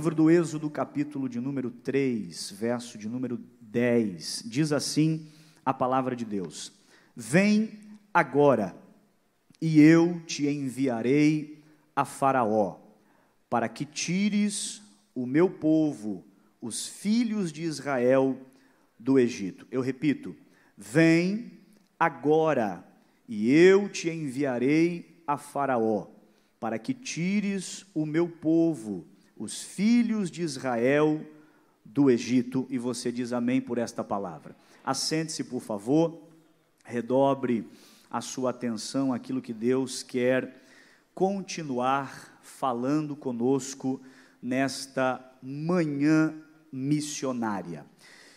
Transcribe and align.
Livro 0.00 0.14
do 0.14 0.30
Êxodo, 0.30 0.70
capítulo 0.70 1.28
de 1.28 1.38
número 1.38 1.70
3, 1.70 2.52
verso 2.52 2.96
de 2.96 3.06
número 3.06 3.38
10. 3.60 4.44
Diz 4.46 4.72
assim 4.72 5.26
a 5.62 5.74
palavra 5.74 6.16
de 6.16 6.24
Deus: 6.24 6.72
Vem 7.14 7.78
agora, 8.14 8.74
e 9.60 9.78
eu 9.78 10.22
te 10.24 10.48
enviarei 10.48 11.62
a 11.94 12.06
Faraó, 12.06 12.78
para 13.50 13.68
que 13.68 13.84
tires 13.84 14.80
o 15.14 15.26
meu 15.26 15.50
povo, 15.50 16.24
os 16.62 16.86
filhos 16.86 17.52
de 17.52 17.64
Israel, 17.64 18.40
do 18.98 19.18
Egito. 19.18 19.66
Eu 19.70 19.82
repito: 19.82 20.34
Vem 20.78 21.52
agora, 21.98 22.82
e 23.28 23.52
eu 23.52 23.86
te 23.86 24.08
enviarei 24.08 25.22
a 25.26 25.36
Faraó, 25.36 26.06
para 26.58 26.78
que 26.78 26.94
tires 26.94 27.84
o 27.94 28.06
meu 28.06 28.26
povo, 28.26 29.09
os 29.40 29.62
filhos 29.62 30.30
de 30.30 30.42
Israel, 30.42 31.26
do 31.82 32.10
Egito. 32.10 32.66
E 32.68 32.76
você 32.76 33.10
diz 33.10 33.32
amém 33.32 33.58
por 33.58 33.78
esta 33.78 34.04
palavra. 34.04 34.54
Assente-se, 34.84 35.42
por 35.44 35.62
favor, 35.62 36.20
redobre 36.84 37.66
a 38.10 38.20
sua 38.20 38.50
atenção 38.50 39.14
àquilo 39.14 39.40
que 39.40 39.54
Deus 39.54 40.02
quer 40.02 40.62
continuar 41.14 42.38
falando 42.42 43.16
conosco 43.16 43.98
nesta 44.42 45.24
manhã 45.42 46.34
missionária. 46.70 47.86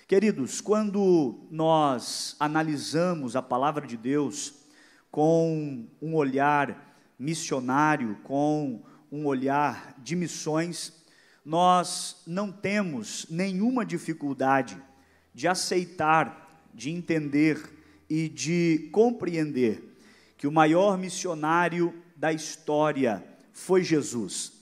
Queridos, 0.07 0.62
quando 0.62 1.35
nós 1.51 2.37
analisamos 2.40 3.35
a 3.35 3.41
palavra 3.41 3.85
de 3.85 3.98
Deus 3.98 4.54
com 5.12 5.85
um 6.01 6.15
olhar 6.15 6.96
missionário, 7.20 8.18
com 8.24 8.81
um 9.13 9.27
olhar 9.27 9.93
de 9.99 10.15
missões, 10.15 10.91
nós 11.45 12.23
não 12.25 12.51
temos 12.51 13.27
nenhuma 13.29 13.85
dificuldade 13.85 14.75
de 15.31 15.47
aceitar, 15.47 16.65
de 16.73 16.89
entender 16.89 17.61
e 18.09 18.27
de 18.27 18.89
compreender 18.91 19.95
que 20.35 20.47
o 20.47 20.51
maior 20.51 20.97
missionário 20.97 21.93
da 22.15 22.34
história 22.34 23.23
foi 23.51 23.84
Jesus. 23.84 24.53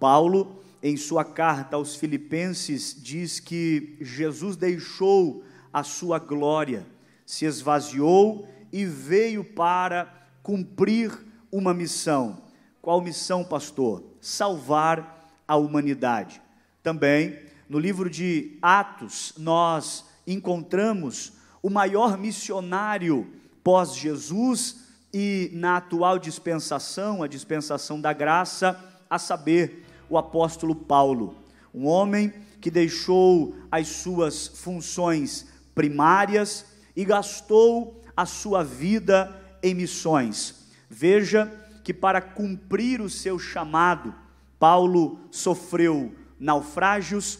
Paulo 0.00 0.60
em 0.82 0.96
sua 0.96 1.24
carta 1.24 1.76
aos 1.76 1.94
Filipenses, 1.94 2.96
diz 3.00 3.38
que 3.38 3.96
Jesus 4.00 4.56
deixou 4.56 5.44
a 5.72 5.84
sua 5.84 6.18
glória, 6.18 6.84
se 7.24 7.44
esvaziou 7.44 8.48
e 8.72 8.84
veio 8.84 9.44
para 9.44 10.28
cumprir 10.42 11.16
uma 11.52 11.72
missão. 11.72 12.49
Qual 12.82 13.02
missão, 13.02 13.44
pastor? 13.44 14.02
Salvar 14.22 15.30
a 15.46 15.56
humanidade. 15.56 16.40
Também, 16.82 17.38
no 17.68 17.78
livro 17.78 18.08
de 18.08 18.56
Atos, 18.62 19.34
nós 19.36 20.06
encontramos 20.26 21.34
o 21.62 21.68
maior 21.68 22.16
missionário 22.16 23.30
pós-Jesus 23.62 24.88
e 25.12 25.50
na 25.52 25.76
atual 25.76 26.18
dispensação, 26.18 27.22
a 27.22 27.28
dispensação 27.28 28.00
da 28.00 28.14
graça, 28.14 28.78
a 29.10 29.18
saber, 29.18 29.84
o 30.08 30.16
apóstolo 30.16 30.74
Paulo, 30.74 31.36
um 31.74 31.86
homem 31.86 32.32
que 32.60 32.70
deixou 32.70 33.54
as 33.70 33.88
suas 33.88 34.48
funções 34.48 35.46
primárias 35.74 36.64
e 36.96 37.04
gastou 37.04 38.02
a 38.16 38.26
sua 38.26 38.64
vida 38.64 39.34
em 39.62 39.74
missões. 39.74 40.54
Veja 40.88 41.50
que 41.82 41.94
para 41.94 42.20
cumprir 42.20 43.00
o 43.00 43.08
seu 43.10 43.38
chamado, 43.38 44.14
Paulo 44.58 45.18
sofreu 45.30 46.14
naufrágios, 46.38 47.38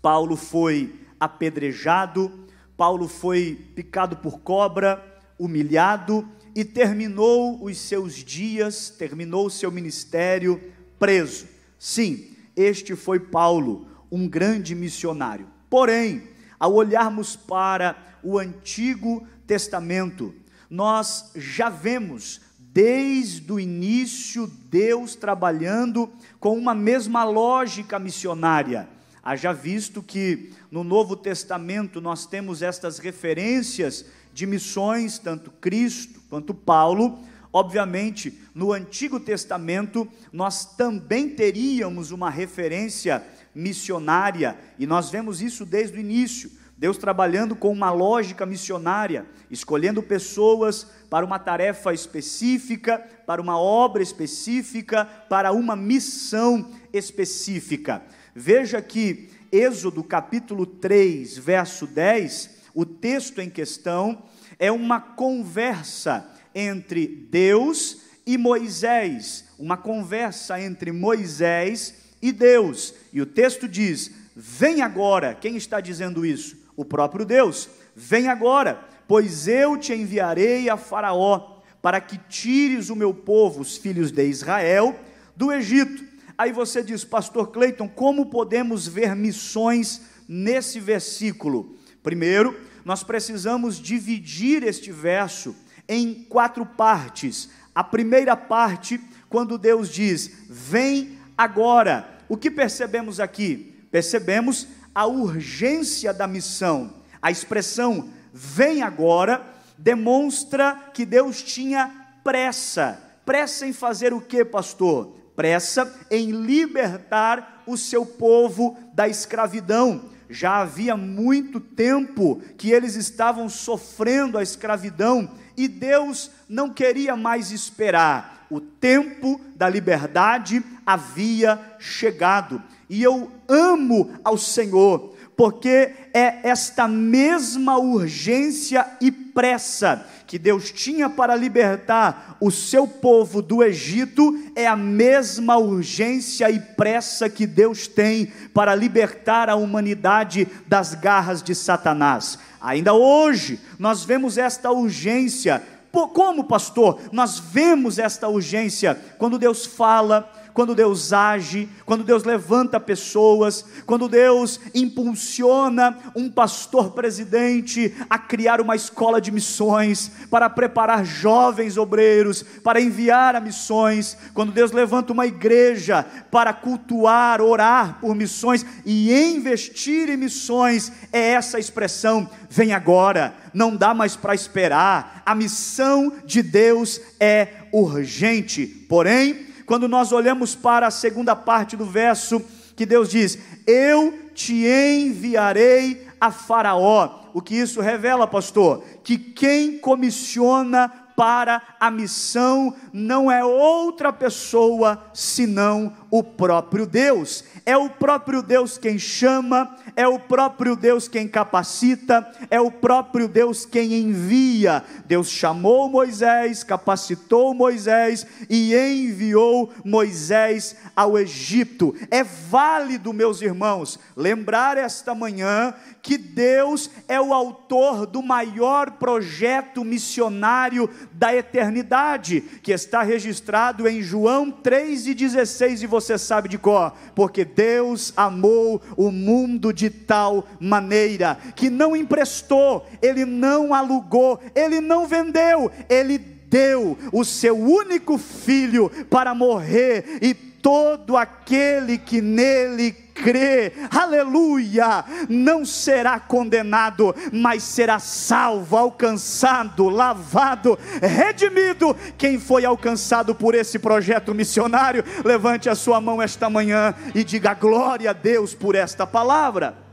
Paulo 0.00 0.36
foi 0.36 0.94
apedrejado, 1.18 2.30
Paulo 2.76 3.08
foi 3.08 3.58
picado 3.74 4.16
por 4.16 4.40
cobra, 4.40 5.02
humilhado 5.38 6.28
e 6.54 6.64
terminou 6.64 7.62
os 7.62 7.76
seus 7.78 8.14
dias, 8.14 8.88
terminou 8.90 9.46
o 9.46 9.50
seu 9.50 9.70
ministério 9.70 10.60
preso. 10.98 11.46
Sim, 11.78 12.30
este 12.54 12.96
foi 12.96 13.20
Paulo, 13.20 13.86
um 14.10 14.26
grande 14.26 14.74
missionário. 14.74 15.46
Porém, 15.68 16.28
ao 16.58 16.72
olharmos 16.74 17.36
para 17.36 17.96
o 18.22 18.38
Antigo 18.38 19.26
Testamento, 19.46 20.34
nós 20.70 21.30
já 21.34 21.68
vemos 21.68 22.40
desde 22.76 23.50
o 23.50 23.58
início 23.58 24.52
Deus 24.70 25.14
trabalhando 25.14 26.12
com 26.38 26.58
uma 26.58 26.74
mesma 26.74 27.24
lógica 27.24 27.98
missionária. 27.98 28.86
Haja 29.24 29.50
visto 29.50 30.02
que 30.02 30.50
no 30.70 30.84
Novo 30.84 31.16
Testamento 31.16 32.02
nós 32.02 32.26
temos 32.26 32.60
estas 32.60 32.98
referências 32.98 34.04
de 34.30 34.44
missões, 34.44 35.18
tanto 35.18 35.50
Cristo 35.52 36.20
quanto 36.28 36.52
Paulo, 36.52 37.18
Obviamente, 37.50 38.38
no 38.54 38.70
Antigo 38.70 39.18
Testamento, 39.18 40.06
nós 40.30 40.76
também 40.76 41.30
teríamos 41.30 42.10
uma 42.10 42.28
referência 42.28 43.24
missionária, 43.54 44.58
e 44.78 44.86
nós 44.86 45.08
vemos 45.08 45.40
isso 45.40 45.64
desde 45.64 45.96
o 45.96 46.00
início. 46.00 46.50
Deus 46.76 46.98
trabalhando 46.98 47.56
com 47.56 47.72
uma 47.72 47.90
lógica 47.90 48.44
missionária, 48.44 49.24
escolhendo 49.50 50.02
pessoas 50.02 50.86
para 51.08 51.24
uma 51.24 51.38
tarefa 51.38 51.94
específica, 51.94 52.98
para 53.26 53.40
uma 53.40 53.58
obra 53.58 54.02
específica, 54.02 55.06
para 55.28 55.52
uma 55.52 55.74
missão 55.74 56.70
específica. 56.92 58.02
Veja 58.34 58.82
que 58.82 59.30
Êxodo 59.50 60.04
capítulo 60.04 60.66
3, 60.66 61.38
verso 61.38 61.86
10, 61.86 62.50
o 62.74 62.84
texto 62.84 63.40
em 63.40 63.48
questão 63.48 64.24
é 64.58 64.70
uma 64.70 65.00
conversa 65.00 66.28
entre 66.54 67.06
Deus 67.06 68.02
e 68.26 68.36
Moisés, 68.36 69.46
uma 69.58 69.78
conversa 69.78 70.60
entre 70.60 70.92
Moisés 70.92 71.94
e 72.20 72.32
Deus. 72.32 72.92
E 73.14 73.22
o 73.22 73.26
texto 73.26 73.66
diz: 73.66 74.10
Vem 74.34 74.82
agora. 74.82 75.34
Quem 75.34 75.56
está 75.56 75.80
dizendo 75.80 76.26
isso? 76.26 76.65
O 76.76 76.84
próprio 76.84 77.24
Deus. 77.24 77.68
Vem 77.94 78.28
agora, 78.28 78.86
pois 79.08 79.48
eu 79.48 79.76
te 79.76 79.94
enviarei 79.94 80.68
a 80.68 80.76
Faraó, 80.76 81.62
para 81.80 82.00
que 82.00 82.18
tires 82.28 82.90
o 82.90 82.96
meu 82.96 83.14
povo, 83.14 83.60
os 83.60 83.76
filhos 83.76 84.10
de 84.10 84.26
Israel, 84.26 84.98
do 85.34 85.52
Egito. 85.52 86.04
Aí 86.36 86.52
você 86.52 86.82
diz, 86.82 87.04
Pastor 87.04 87.50
Cleiton, 87.50 87.88
como 87.88 88.26
podemos 88.26 88.86
ver 88.86 89.14
missões 89.14 90.02
nesse 90.28 90.78
versículo? 90.80 91.76
Primeiro, 92.02 92.58
nós 92.84 93.02
precisamos 93.02 93.80
dividir 93.80 94.62
este 94.62 94.92
verso 94.92 95.56
em 95.88 96.26
quatro 96.28 96.64
partes. 96.64 97.48
A 97.74 97.82
primeira 97.82 98.36
parte, 98.36 99.00
quando 99.28 99.58
Deus 99.58 99.88
diz: 99.88 100.30
Vem 100.48 101.18
agora. 101.36 102.16
O 102.28 102.36
que 102.36 102.50
percebemos 102.50 103.20
aqui? 103.20 103.74
Percebemos 103.90 104.66
a 104.96 105.04
urgência 105.04 106.10
da 106.14 106.26
missão. 106.26 106.94
A 107.20 107.30
expressão 107.30 108.08
vem 108.32 108.80
agora 108.80 109.44
demonstra 109.76 110.74
que 110.94 111.04
Deus 111.04 111.42
tinha 111.42 111.92
pressa. 112.24 112.98
Pressa 113.22 113.66
em 113.66 113.74
fazer 113.74 114.14
o 114.14 114.22
que, 114.22 114.42
pastor? 114.42 115.14
Pressa 115.36 115.94
em 116.10 116.30
libertar 116.30 117.62
o 117.66 117.76
seu 117.76 118.06
povo 118.06 118.74
da 118.94 119.06
escravidão 119.06 120.16
já 120.28 120.60
havia 120.60 120.96
muito 120.96 121.60
tempo 121.60 122.40
que 122.56 122.70
eles 122.70 122.96
estavam 122.96 123.48
sofrendo 123.48 124.36
a 124.36 124.42
escravidão 124.42 125.30
e 125.56 125.68
Deus 125.68 126.30
não 126.48 126.70
queria 126.70 127.16
mais 127.16 127.52
esperar. 127.52 128.46
O 128.50 128.60
tempo 128.60 129.40
da 129.54 129.68
liberdade 129.68 130.64
havia 130.84 131.60
chegado. 131.78 132.62
E 132.88 133.02
eu 133.02 133.30
amo 133.48 134.10
ao 134.22 134.38
Senhor, 134.38 135.14
porque 135.36 135.92
é 136.14 136.40
esta 136.48 136.88
mesma 136.88 137.76
urgência 137.78 138.86
e 139.00 139.10
pressa 139.10 140.06
que 140.26 140.38
Deus 140.38 140.72
tinha 140.72 141.08
para 141.08 141.36
libertar 141.36 142.36
o 142.40 142.50
seu 142.50 142.86
povo 142.86 143.40
do 143.40 143.62
Egito, 143.62 144.36
é 144.56 144.66
a 144.66 144.74
mesma 144.74 145.56
urgência 145.56 146.50
e 146.50 146.58
pressa 146.58 147.28
que 147.28 147.46
Deus 147.46 147.86
tem 147.86 148.32
para 148.52 148.74
libertar 148.74 149.48
a 149.48 149.54
humanidade 149.54 150.48
das 150.66 150.94
garras 150.94 151.42
de 151.42 151.54
Satanás. 151.54 152.38
Ainda 152.60 152.92
hoje, 152.92 153.60
nós 153.78 154.04
vemos 154.04 154.36
esta 154.36 154.70
urgência. 154.72 155.62
Como, 155.92 156.44
pastor? 156.44 157.00
Nós 157.12 157.38
vemos 157.38 157.98
esta 157.98 158.28
urgência 158.28 158.98
quando 159.18 159.38
Deus 159.38 159.64
fala 159.64 160.30
quando 160.56 160.74
Deus 160.74 161.12
age, 161.12 161.68
quando 161.84 162.02
Deus 162.02 162.24
levanta 162.24 162.80
pessoas, 162.80 163.62
quando 163.84 164.08
Deus 164.08 164.58
impulsiona 164.74 165.98
um 166.16 166.30
pastor 166.30 166.92
presidente 166.92 167.94
a 168.08 168.18
criar 168.18 168.58
uma 168.58 168.74
escola 168.74 169.20
de 169.20 169.30
missões, 169.30 170.10
para 170.30 170.48
preparar 170.48 171.04
jovens 171.04 171.76
obreiros, 171.76 172.42
para 172.64 172.80
enviar 172.80 173.36
a 173.36 173.40
missões, 173.40 174.16
quando 174.32 174.50
Deus 174.50 174.72
levanta 174.72 175.12
uma 175.12 175.26
igreja 175.26 176.02
para 176.30 176.54
cultuar, 176.54 177.42
orar 177.42 177.98
por 178.00 178.14
missões 178.14 178.64
e 178.86 179.12
investir 179.12 180.08
em 180.08 180.16
missões, 180.16 180.90
é 181.12 181.32
essa 181.32 181.58
expressão, 181.58 182.30
vem 182.48 182.72
agora, 182.72 183.34
não 183.52 183.76
dá 183.76 183.92
mais 183.92 184.16
para 184.16 184.34
esperar, 184.34 185.22
a 185.26 185.34
missão 185.34 186.14
de 186.24 186.40
Deus 186.40 186.98
é 187.20 187.48
urgente, 187.70 188.66
porém, 188.66 189.45
quando 189.66 189.88
nós 189.88 190.12
olhamos 190.12 190.54
para 190.54 190.86
a 190.86 190.90
segunda 190.90 191.34
parte 191.34 191.76
do 191.76 191.84
verso, 191.84 192.40
que 192.76 192.86
Deus 192.86 193.10
diz: 193.10 193.38
Eu 193.66 194.30
te 194.34 194.66
enviarei 194.66 196.06
a 196.20 196.30
Faraó. 196.30 197.26
O 197.34 197.42
que 197.42 197.54
isso 197.54 197.80
revela, 197.80 198.26
pastor? 198.26 198.82
Que 199.02 199.18
quem 199.18 199.78
comissiona 199.78 200.88
para 201.16 201.62
a 201.80 201.90
missão 201.90 202.74
não 202.96 203.30
é 203.30 203.44
outra 203.44 204.10
pessoa 204.10 205.04
senão 205.12 205.92
o 206.10 206.24
próprio 206.24 206.86
Deus. 206.86 207.44
É 207.66 207.76
o 207.76 207.90
próprio 207.90 208.42
Deus 208.42 208.78
quem 208.78 208.98
chama, 208.98 209.76
é 209.94 210.08
o 210.08 210.18
próprio 210.18 210.74
Deus 210.74 211.06
quem 211.06 211.28
capacita, 211.28 212.26
é 212.50 212.58
o 212.58 212.70
próprio 212.70 213.28
Deus 213.28 213.66
quem 213.66 213.92
envia. 213.92 214.82
Deus 215.04 215.28
chamou 215.28 215.90
Moisés, 215.90 216.64
capacitou 216.64 217.52
Moisés 217.52 218.26
e 218.48 218.74
enviou 218.74 219.70
Moisés 219.84 220.76
ao 220.94 221.18
Egito. 221.18 221.94
É 222.10 222.24
válido, 222.24 223.12
meus 223.12 223.42
irmãos, 223.42 223.98
lembrar 224.16 224.78
esta 224.78 225.14
manhã 225.14 225.74
que 226.00 226.16
Deus 226.16 226.88
é 227.08 227.20
o 227.20 227.34
autor 227.34 228.06
do 228.06 228.22
maior 228.22 228.92
projeto 228.92 229.84
missionário 229.84 230.88
da 231.12 231.34
eternidade, 231.34 232.40
que 232.62 232.70
está 232.70 232.85
registrado 233.02 233.88
em 233.88 234.02
João 234.02 234.50
3,16, 234.50 235.82
e 235.82 235.86
você 235.86 236.16
sabe 236.16 236.48
de 236.48 236.58
cor, 236.58 236.92
porque 237.14 237.44
Deus 237.44 238.12
amou 238.16 238.80
o 238.96 239.10
mundo 239.10 239.72
de 239.72 239.90
tal 239.90 240.46
maneira 240.60 241.38
que 241.54 241.68
não 241.70 241.96
emprestou, 241.96 242.86
ele 243.02 243.24
não 243.24 243.74
alugou, 243.74 244.40
ele 244.54 244.80
não 244.80 245.06
vendeu, 245.06 245.70
ele 245.88 246.18
deu 246.18 246.96
o 247.12 247.24
seu 247.24 247.58
único 247.58 248.18
filho 248.18 248.90
para 249.10 249.34
morrer 249.34 250.18
e 250.22 250.34
todo 250.62 251.16
aquele 251.16 251.98
que 251.98 252.20
nele 252.20 252.92
crê, 252.92 253.72
aleluia, 253.90 255.04
não 255.28 255.64
será 255.64 256.20
condenado, 256.20 257.14
mas 257.32 257.62
será 257.62 257.98
salvo, 257.98 258.76
alcançado, 258.76 259.88
lavado, 259.88 260.78
redimido. 261.00 261.96
Quem 262.18 262.38
foi 262.38 262.64
alcançado 262.64 263.34
por 263.34 263.54
esse 263.54 263.78
projeto 263.78 264.34
missionário, 264.34 265.04
levante 265.24 265.68
a 265.68 265.74
sua 265.74 266.00
mão 266.00 266.20
esta 266.20 266.50
manhã 266.50 266.94
e 267.14 267.24
diga 267.24 267.54
glória 267.54 268.10
a 268.10 268.12
Deus 268.12 268.54
por 268.54 268.74
esta 268.74 269.06
palavra. 269.06 269.86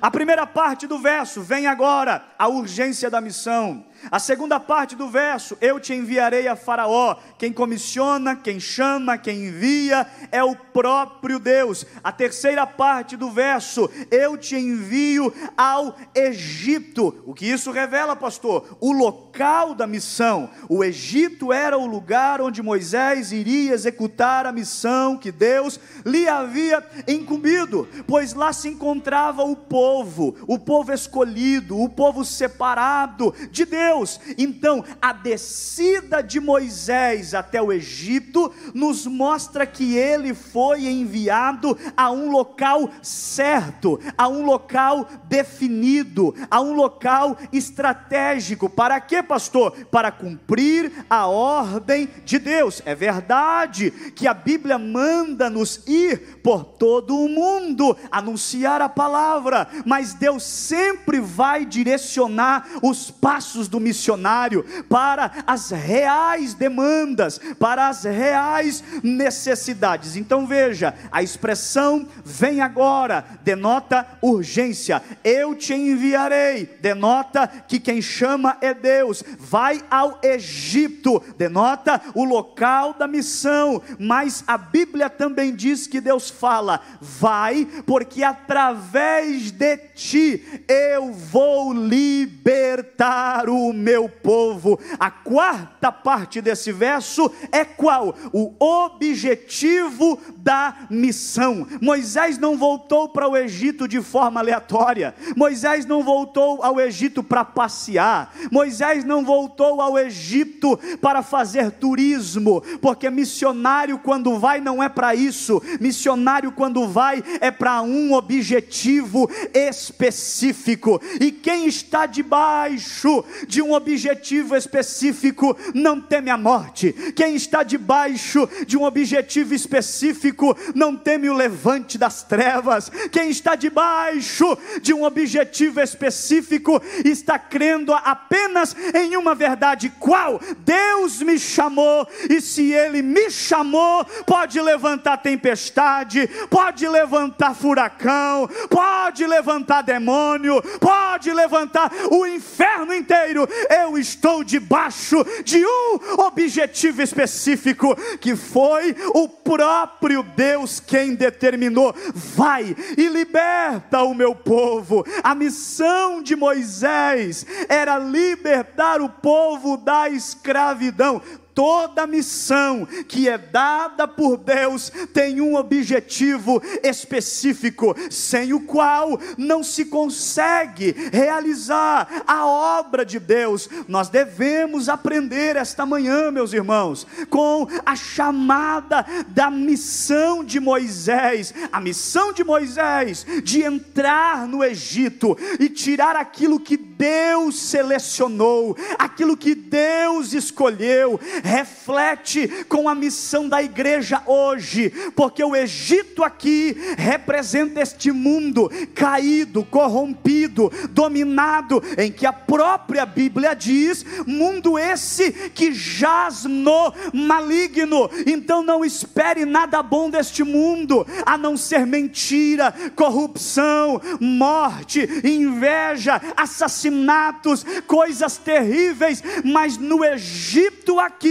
A 0.00 0.10
primeira 0.10 0.46
parte 0.46 0.86
do 0.86 0.98
verso 0.98 1.42
vem 1.42 1.66
agora 1.66 2.24
a 2.38 2.48
urgência 2.48 3.10
da 3.10 3.20
missão. 3.20 3.84
A 4.08 4.18
segunda 4.18 4.58
parte 4.58 4.96
do 4.96 5.08
verso, 5.08 5.56
eu 5.60 5.78
te 5.78 5.92
enviarei 5.92 6.48
a 6.48 6.56
Faraó. 6.56 7.16
Quem 7.36 7.52
comissiona, 7.52 8.36
quem 8.36 8.58
chama, 8.58 9.18
quem 9.18 9.46
envia 9.46 10.06
é 10.30 10.42
o 10.42 10.54
próprio 10.54 11.38
Deus. 11.38 11.84
A 12.02 12.12
terceira 12.12 12.66
parte 12.66 13.16
do 13.16 13.30
verso, 13.30 13.90
eu 14.10 14.36
te 14.38 14.56
envio 14.56 15.32
ao 15.56 15.96
Egito. 16.14 17.22
O 17.26 17.34
que 17.34 17.46
isso 17.46 17.70
revela, 17.70 18.16
pastor? 18.16 18.76
O 18.80 18.92
local 18.92 19.74
da 19.74 19.86
missão. 19.86 20.48
O 20.68 20.82
Egito 20.82 21.52
era 21.52 21.76
o 21.76 21.86
lugar 21.86 22.40
onde 22.40 22.62
Moisés 22.62 23.32
iria 23.32 23.74
executar 23.74 24.46
a 24.46 24.52
missão 24.52 25.16
que 25.16 25.30
Deus 25.30 25.78
lhe 26.04 26.28
havia 26.28 26.84
incumbido, 27.06 27.88
pois 28.06 28.32
lá 28.34 28.52
se 28.52 28.68
encontrava 28.68 29.42
o 29.42 29.56
povo, 29.56 30.34
o 30.46 30.58
povo 30.58 30.92
escolhido, 30.92 31.78
o 31.78 31.88
povo 31.88 32.24
separado 32.24 33.34
de 33.50 33.64
Deus. 33.64 33.89
Deus. 33.90 34.20
Então, 34.38 34.84
a 35.02 35.12
descida 35.12 36.22
de 36.22 36.38
Moisés 36.38 37.34
até 37.34 37.60
o 37.60 37.72
Egito 37.72 38.52
nos 38.72 39.04
mostra 39.04 39.66
que 39.66 39.96
ele 39.96 40.32
foi 40.32 40.86
enviado 40.86 41.76
a 41.96 42.10
um 42.10 42.30
local 42.30 42.88
certo, 43.02 43.98
a 44.16 44.28
um 44.28 44.44
local 44.44 45.08
definido, 45.24 46.32
a 46.48 46.60
um 46.60 46.72
local 46.72 47.36
estratégico. 47.52 48.70
Para 48.70 49.00
quê, 49.00 49.22
pastor? 49.24 49.72
Para 49.90 50.12
cumprir 50.12 50.92
a 51.10 51.26
ordem 51.26 52.08
de 52.24 52.38
Deus. 52.38 52.80
É 52.84 52.94
verdade 52.94 53.90
que 54.14 54.28
a 54.28 54.34
Bíblia 54.34 54.78
manda-nos 54.78 55.82
ir 55.86 56.40
por 56.44 56.64
todo 56.64 57.16
o 57.16 57.28
mundo 57.28 57.96
anunciar 58.10 58.80
a 58.80 58.88
palavra, 58.88 59.66
mas 59.84 60.14
Deus 60.14 60.44
sempre 60.44 61.18
vai 61.18 61.64
direcionar 61.64 62.68
os 62.82 63.10
passos 63.10 63.66
do 63.66 63.79
missionário 63.80 64.64
para 64.88 65.30
as 65.46 65.70
reais 65.70 66.54
demandas, 66.54 67.40
para 67.58 67.88
as 67.88 68.04
reais 68.04 68.84
necessidades. 69.02 70.16
Então 70.16 70.46
veja, 70.46 70.94
a 71.10 71.22
expressão 71.22 72.06
vem 72.24 72.60
agora 72.60 73.24
denota 73.42 74.06
urgência. 74.22 75.02
Eu 75.24 75.54
te 75.54 75.74
enviarei, 75.74 76.66
denota 76.80 77.46
que 77.46 77.80
quem 77.80 78.00
chama 78.02 78.56
é 78.60 78.74
Deus. 78.74 79.24
Vai 79.38 79.82
ao 79.90 80.18
Egito, 80.22 81.22
denota 81.36 82.00
o 82.14 82.24
local 82.24 82.94
da 82.94 83.06
missão, 83.06 83.82
mas 83.98 84.44
a 84.46 84.58
Bíblia 84.58 85.08
também 85.08 85.54
diz 85.54 85.86
que 85.86 86.00
Deus 86.00 86.30
fala: 86.30 86.80
vai, 87.00 87.66
porque 87.86 88.22
através 88.22 89.50
de 89.50 89.76
ti 89.94 90.62
eu 90.68 91.12
vou 91.12 91.72
libertar 91.72 93.48
o 93.48 93.69
o 93.70 93.72
meu 93.72 94.08
povo. 94.08 94.78
A 94.98 95.10
quarta 95.10 95.90
parte 95.92 96.40
desse 96.40 96.72
verso 96.72 97.30
é 97.52 97.64
qual? 97.64 98.14
O 98.32 98.54
objetivo 98.58 100.18
da 100.36 100.74
missão. 100.90 101.66
Moisés 101.80 102.36
não 102.36 102.56
voltou 102.56 103.08
para 103.08 103.28
o 103.28 103.36
Egito 103.36 103.86
de 103.86 104.02
forma 104.02 104.40
aleatória. 104.40 105.14
Moisés 105.36 105.86
não 105.86 106.02
voltou 106.02 106.62
ao 106.62 106.80
Egito 106.80 107.22
para 107.22 107.44
passear. 107.44 108.34
Moisés 108.50 109.04
não 109.04 109.24
voltou 109.24 109.80
ao 109.80 109.98
Egito 109.98 110.78
para 111.00 111.22
fazer 111.22 111.70
turismo, 111.72 112.60
porque 112.80 113.08
missionário 113.08 113.98
quando 113.98 114.38
vai 114.38 114.60
não 114.60 114.82
é 114.82 114.88
para 114.88 115.14
isso. 115.14 115.62
Missionário 115.80 116.52
quando 116.52 116.88
vai 116.88 117.22
é 117.40 117.50
para 117.50 117.82
um 117.82 118.12
objetivo 118.12 119.30
específico. 119.54 121.00
E 121.20 121.30
quem 121.30 121.66
está 121.66 122.06
debaixo 122.06 123.24
de 123.46 123.59
de 123.60 123.62
um 123.62 123.74
objetivo 123.74 124.56
específico 124.56 125.54
não 125.74 126.00
teme 126.00 126.30
a 126.30 126.38
morte. 126.38 126.94
Quem 127.14 127.34
está 127.34 127.62
debaixo 127.62 128.48
de 128.66 128.74
um 128.78 128.84
objetivo 128.84 129.54
específico 129.54 130.56
não 130.74 130.96
teme 130.96 131.28
o 131.28 131.34
levante 131.34 131.98
das 131.98 132.22
trevas. 132.22 132.90
Quem 133.12 133.28
está 133.28 133.54
debaixo 133.54 134.56
de 134.80 134.94
um 134.94 135.04
objetivo 135.04 135.78
específico 135.78 136.80
está 137.04 137.38
crendo 137.38 137.92
apenas 137.92 138.74
em 138.94 139.14
uma 139.14 139.34
verdade: 139.34 139.92
qual? 139.98 140.40
Deus 140.60 141.20
me 141.20 141.38
chamou, 141.38 142.08
e 142.30 142.40
se 142.40 142.72
Ele 142.72 143.02
me 143.02 143.30
chamou, 143.30 144.06
pode 144.26 144.58
levantar 144.58 145.18
tempestade, 145.18 146.26
pode 146.48 146.88
levantar 146.88 147.54
furacão, 147.54 148.48
pode 148.70 149.26
levantar 149.26 149.82
demônio, 149.82 150.62
pode 150.80 151.30
levantar 151.30 151.92
o 152.10 152.26
inferno 152.26 152.94
inteiro, 152.94 153.46
eu 153.68 153.98
estou 153.98 154.44
debaixo 154.44 155.24
de 155.44 155.64
um 155.64 156.20
objetivo 156.20 157.02
específico, 157.02 157.96
que 158.20 158.36
foi 158.36 158.94
o 159.14 159.28
próprio 159.28 160.22
Deus 160.22 160.80
quem 160.80 161.14
determinou: 161.14 161.94
vai 162.14 162.76
e 162.96 163.08
liberta 163.08 164.02
o 164.02 164.14
meu 164.14 164.34
povo. 164.34 165.04
A 165.22 165.34
missão 165.34 166.22
de 166.22 166.36
Moisés 166.36 167.46
era 167.68 167.98
libertar 167.98 169.00
o 169.00 169.08
povo 169.08 169.76
da 169.76 170.08
escravidão 170.08 171.20
toda 171.60 172.06
missão 172.06 172.88
que 173.06 173.28
é 173.28 173.36
dada 173.36 174.08
por 174.08 174.38
Deus 174.38 174.90
tem 175.12 175.42
um 175.42 175.56
objetivo 175.56 176.62
específico, 176.82 177.94
sem 178.08 178.54
o 178.54 178.60
qual 178.60 179.20
não 179.36 179.62
se 179.62 179.84
consegue 179.84 180.96
realizar 181.12 182.22
a 182.26 182.46
obra 182.46 183.04
de 183.04 183.18
Deus. 183.18 183.68
Nós 183.86 184.08
devemos 184.08 184.88
aprender 184.88 185.54
esta 185.54 185.84
manhã, 185.84 186.30
meus 186.30 186.54
irmãos, 186.54 187.06
com 187.28 187.66
a 187.84 187.94
chamada 187.94 189.04
da 189.28 189.50
missão 189.50 190.42
de 190.42 190.58
Moisés, 190.58 191.52
a 191.70 191.78
missão 191.78 192.32
de 192.32 192.42
Moisés 192.42 193.26
de 193.44 193.62
entrar 193.62 194.48
no 194.48 194.64
Egito 194.64 195.36
e 195.58 195.68
tirar 195.68 196.16
aquilo 196.16 196.58
que 196.58 196.78
Deus 196.78 197.58
selecionou, 197.58 198.74
aquilo 198.98 199.36
que 199.36 199.54
Deus 199.54 200.32
escolheu, 200.32 201.20
reflete 201.50 202.64
com 202.68 202.88
a 202.88 202.94
missão 202.94 203.48
da 203.48 203.60
igreja 203.60 204.22
hoje, 204.24 204.90
porque 205.16 205.42
o 205.42 205.56
Egito 205.56 206.22
aqui 206.22 206.76
representa 206.96 207.80
este 207.80 208.12
mundo 208.12 208.70
caído, 208.94 209.64
corrompido, 209.64 210.70
dominado, 210.90 211.82
em 211.98 212.12
que 212.12 212.24
a 212.24 212.32
própria 212.32 213.04
Bíblia 213.04 213.54
diz: 213.54 214.04
mundo 214.26 214.78
esse 214.78 215.32
que 215.50 215.72
jaz 215.72 216.44
no 216.44 216.92
maligno. 217.12 218.08
Então 218.26 218.62
não 218.62 218.84
espere 218.84 219.44
nada 219.44 219.82
bom 219.82 220.08
deste 220.08 220.44
mundo, 220.44 221.04
a 221.26 221.36
não 221.36 221.56
ser 221.56 221.84
mentira, 221.84 222.72
corrupção, 222.94 224.00
morte, 224.20 225.00
inveja, 225.24 226.20
assassinatos, 226.36 227.64
coisas 227.88 228.36
terríveis. 228.36 229.20
Mas 229.44 229.76
no 229.76 230.04
Egito 230.04 231.00
aqui, 231.00 231.29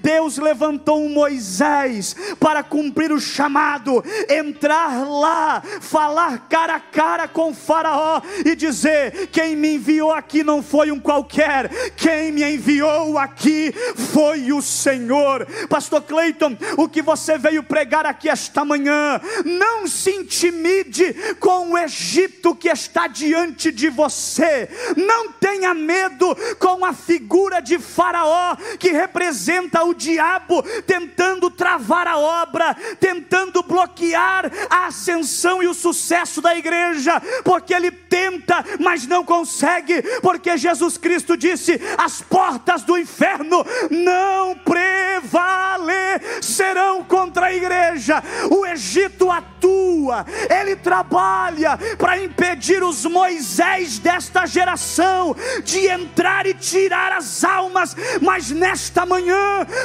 Deus 0.00 0.38
levantou 0.38 1.04
um 1.04 1.08
Moisés 1.08 2.14
para 2.38 2.62
cumprir 2.62 3.12
o 3.12 3.20
chamado, 3.20 4.04
entrar 4.28 5.06
lá, 5.08 5.62
falar 5.80 6.48
cara 6.48 6.76
a 6.76 6.80
cara 6.80 7.28
com 7.28 7.54
Faraó 7.54 8.20
e 8.44 8.54
dizer: 8.54 9.28
quem 9.28 9.56
me 9.56 9.74
enviou 9.74 10.12
aqui 10.12 10.42
não 10.42 10.62
foi 10.62 10.90
um 10.90 11.00
qualquer, 11.00 11.68
quem 11.96 12.32
me 12.32 12.42
enviou 12.42 13.18
aqui 13.18 13.72
foi 14.12 14.52
o 14.52 14.60
Senhor. 14.60 15.46
Pastor 15.68 16.02
Cleiton, 16.02 16.56
o 16.76 16.88
que 16.88 17.02
você 17.02 17.38
veio 17.38 17.62
pregar 17.62 18.06
aqui 18.06 18.28
esta 18.28 18.64
manhã, 18.64 19.20
não 19.44 19.86
se 19.86 20.10
intimide 20.10 21.14
com 21.38 21.72
o 21.72 21.78
Egito 21.78 22.54
que 22.54 22.68
está 22.68 23.06
diante 23.06 23.72
de 23.72 23.88
você, 23.88 24.68
não 24.96 25.32
tenha 25.32 25.74
medo 25.74 26.36
com 26.58 26.84
a 26.84 26.92
figura 26.92 27.60
de 27.60 27.78
Faraó 27.78 28.56
que 28.78 28.90
representa 28.90 29.37
o 29.84 29.94
diabo 29.94 30.62
tentando 30.86 31.50
travar 31.50 32.06
a 32.06 32.18
obra, 32.18 32.76
tentando 33.00 33.62
bloquear 33.62 34.50
a 34.68 34.84
ascensão 34.86 35.62
e 35.62 35.68
o 35.68 35.74
sucesso 35.74 36.42
da 36.42 36.56
igreja, 36.56 37.20
porque 37.44 37.74
ele 37.74 37.90
tenta, 37.90 38.64
mas 38.80 39.06
não 39.06 39.22
consegue, 39.24 40.02
porque 40.20 40.56
Jesus 40.56 40.96
Cristo 40.98 41.36
disse: 41.36 41.80
as 41.96 42.20
portas 42.20 42.82
do 42.82 42.98
inferno 42.98 43.64
não 43.90 44.56
prevalecerão 44.56 47.04
contra 47.04 47.46
a 47.46 47.54
igreja. 47.54 48.22
O 48.50 48.66
Egito 48.66 49.30
atua, 49.30 50.26
ele 50.50 50.74
trabalha 50.76 51.78
para 51.96 52.22
impedir 52.22 52.82
os 52.82 53.04
Moisés 53.04 53.98
desta 53.98 54.46
geração 54.46 55.36
de 55.64 55.86
entrar 55.86 56.46
e 56.46 56.54
tirar 56.54 57.12
as 57.12 57.44
almas, 57.44 57.94
mas 58.20 58.50
nesta 58.50 59.06
manhã 59.06 59.27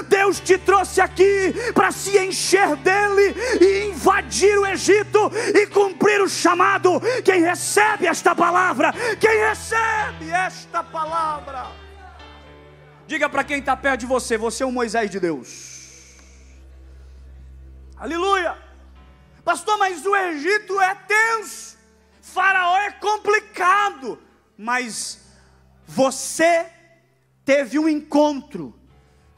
Deus 0.07 0.39
te 0.39 0.57
trouxe 0.57 1.01
aqui 1.01 1.53
para 1.73 1.91
se 1.91 2.17
encher 2.17 2.75
dele 2.77 3.35
e 3.61 3.89
invadir 3.89 4.57
o 4.57 4.65
Egito 4.65 5.31
e 5.53 5.67
cumprir 5.67 6.21
o 6.21 6.29
chamado. 6.29 7.01
Quem 7.23 7.41
recebe 7.41 8.07
esta 8.07 8.35
palavra, 8.35 8.93
quem 9.19 9.37
recebe 9.47 10.29
esta 10.29 10.83
palavra, 10.83 11.67
diga 13.07 13.29
para 13.29 13.43
quem 13.43 13.59
está 13.59 13.75
perto 13.75 14.01
de 14.01 14.05
você: 14.05 14.37
você 14.37 14.63
é 14.63 14.65
um 14.65 14.71
Moisés 14.71 15.09
de 15.09 15.19
Deus. 15.19 15.73
Aleluia, 17.97 18.57
pastor, 19.45 19.77
mas 19.77 20.05
o 20.05 20.15
Egito 20.15 20.79
é 20.81 20.95
tenso, 20.95 21.77
Faraó 22.21 22.77
é 22.77 22.91
complicado, 22.91 24.19
mas 24.57 25.23
você 25.87 26.65
teve 27.45 27.77
um 27.77 27.87
encontro, 27.87 28.73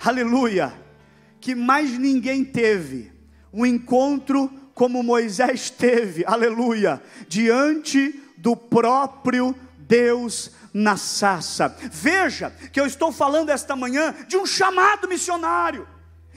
aleluia, 0.10 0.74
que 1.42 1.56
mais 1.56 1.98
ninguém 1.98 2.44
teve, 2.44 3.12
um 3.52 3.66
encontro 3.66 4.50
como 4.74 5.02
Moisés 5.02 5.70
teve, 5.70 6.24
aleluia, 6.26 7.02
diante 7.28 8.22
do 8.38 8.56
próprio 8.56 9.56
Deus 9.78 10.52
na 10.74 10.98
sarça. 10.98 11.76
Veja 11.92 12.52
que 12.72 12.80
eu 12.80 12.86
estou 12.86 13.12
falando 13.12 13.50
esta 13.50 13.76
manhã 13.76 14.14
de 14.28 14.38
um 14.38 14.46
chamado 14.46 15.08
missionário. 15.08 15.88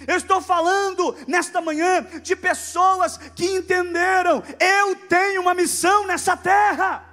Eu 0.07 0.17
estou 0.17 0.41
falando 0.41 1.17
nesta 1.27 1.61
manhã 1.61 2.07
de 2.23 2.37
pessoas 2.37 3.19
que 3.35 3.47
entenderam: 3.47 4.43
eu 4.61 4.95
tenho 4.95 5.43
uma 5.43 5.55
missão 5.55 6.07
nessa 6.07 6.37
terra. 6.37 7.05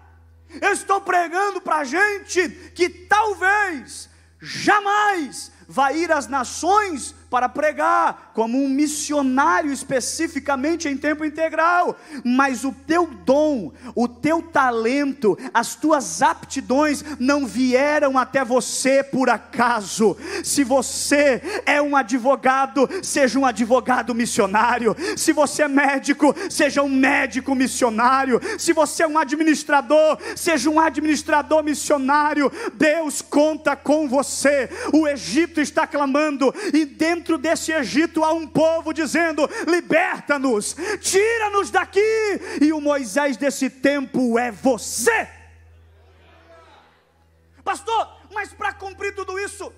Eu 0.62 0.72
estou 0.72 1.02
pregando 1.02 1.60
para 1.60 1.84
gente 1.84 2.48
que 2.76 2.88
talvez 2.88 4.08
jamais 4.40 5.52
vai 5.68 5.98
ir 5.98 6.12
às 6.12 6.28
nações 6.28 7.16
para 7.30 7.50
pregar, 7.50 8.32
como 8.34 8.64
um 8.64 8.70
missionário 8.70 9.74
especificamente 9.74 10.88
em 10.88 10.96
tempo 10.96 11.26
integral, 11.26 11.98
mas 12.24 12.64
o 12.64 12.72
teu 12.72 13.08
dom, 13.08 13.74
o 13.94 14.08
teu 14.08 14.42
talento, 14.42 15.38
as 15.54 15.76
tuas 15.76 16.22
aptidões 16.22 17.04
não 17.20 17.46
vieram 17.46 18.18
até 18.18 18.46
você 18.46 19.04
por 19.04 19.30
acaso. 19.30 20.16
Se 20.44 20.64
você 20.64 21.42
é 21.66 21.82
um 21.82 21.96
advogado, 21.96 22.88
seja 23.04 23.38
um 23.38 23.46
advogado 23.46 24.16
missionário. 24.16 24.96
Se 25.18 25.34
você 25.34 25.64
é 25.64 25.68
médico, 25.68 26.34
seja 26.50 26.84
um 26.84 26.90
médico 26.90 27.54
missionário. 27.54 28.40
Se 28.58 28.72
você 28.72 29.04
é 29.04 29.08
um 29.08 29.18
administrador, 29.18 30.18
seja 30.38 30.70
um 30.70 30.80
administrador 30.80 31.64
missionário. 31.64 32.52
Deus 32.76 33.22
conta 33.22 33.76
com 33.76 34.08
você. 34.08 34.70
O 34.94 35.08
Egito 35.08 35.55
está 35.62 35.86
clamando 35.86 36.54
e 36.74 36.86
dentro 36.86 37.26
dentro 37.26 37.38
desse 37.38 37.72
Egito 37.72 38.24
há 38.24 38.34
um 38.34 38.48
povo 38.48 38.94
dizendo: 38.94 39.50
liberta-nos, 39.68 40.76
tira-nos 41.02 41.72
daqui. 41.72 42.00
E 42.62 42.72
o 42.72 42.82
Moisés 42.82 43.38
desse 43.38 43.70
tempo 43.70 44.38
é 44.38 44.52
você. 44.52 45.28
Pastor, 47.64 48.22
mas 48.32 48.54
para 48.54 48.74
cumprir 48.74 49.16
tudo 49.16 49.40
isso, 49.40 49.74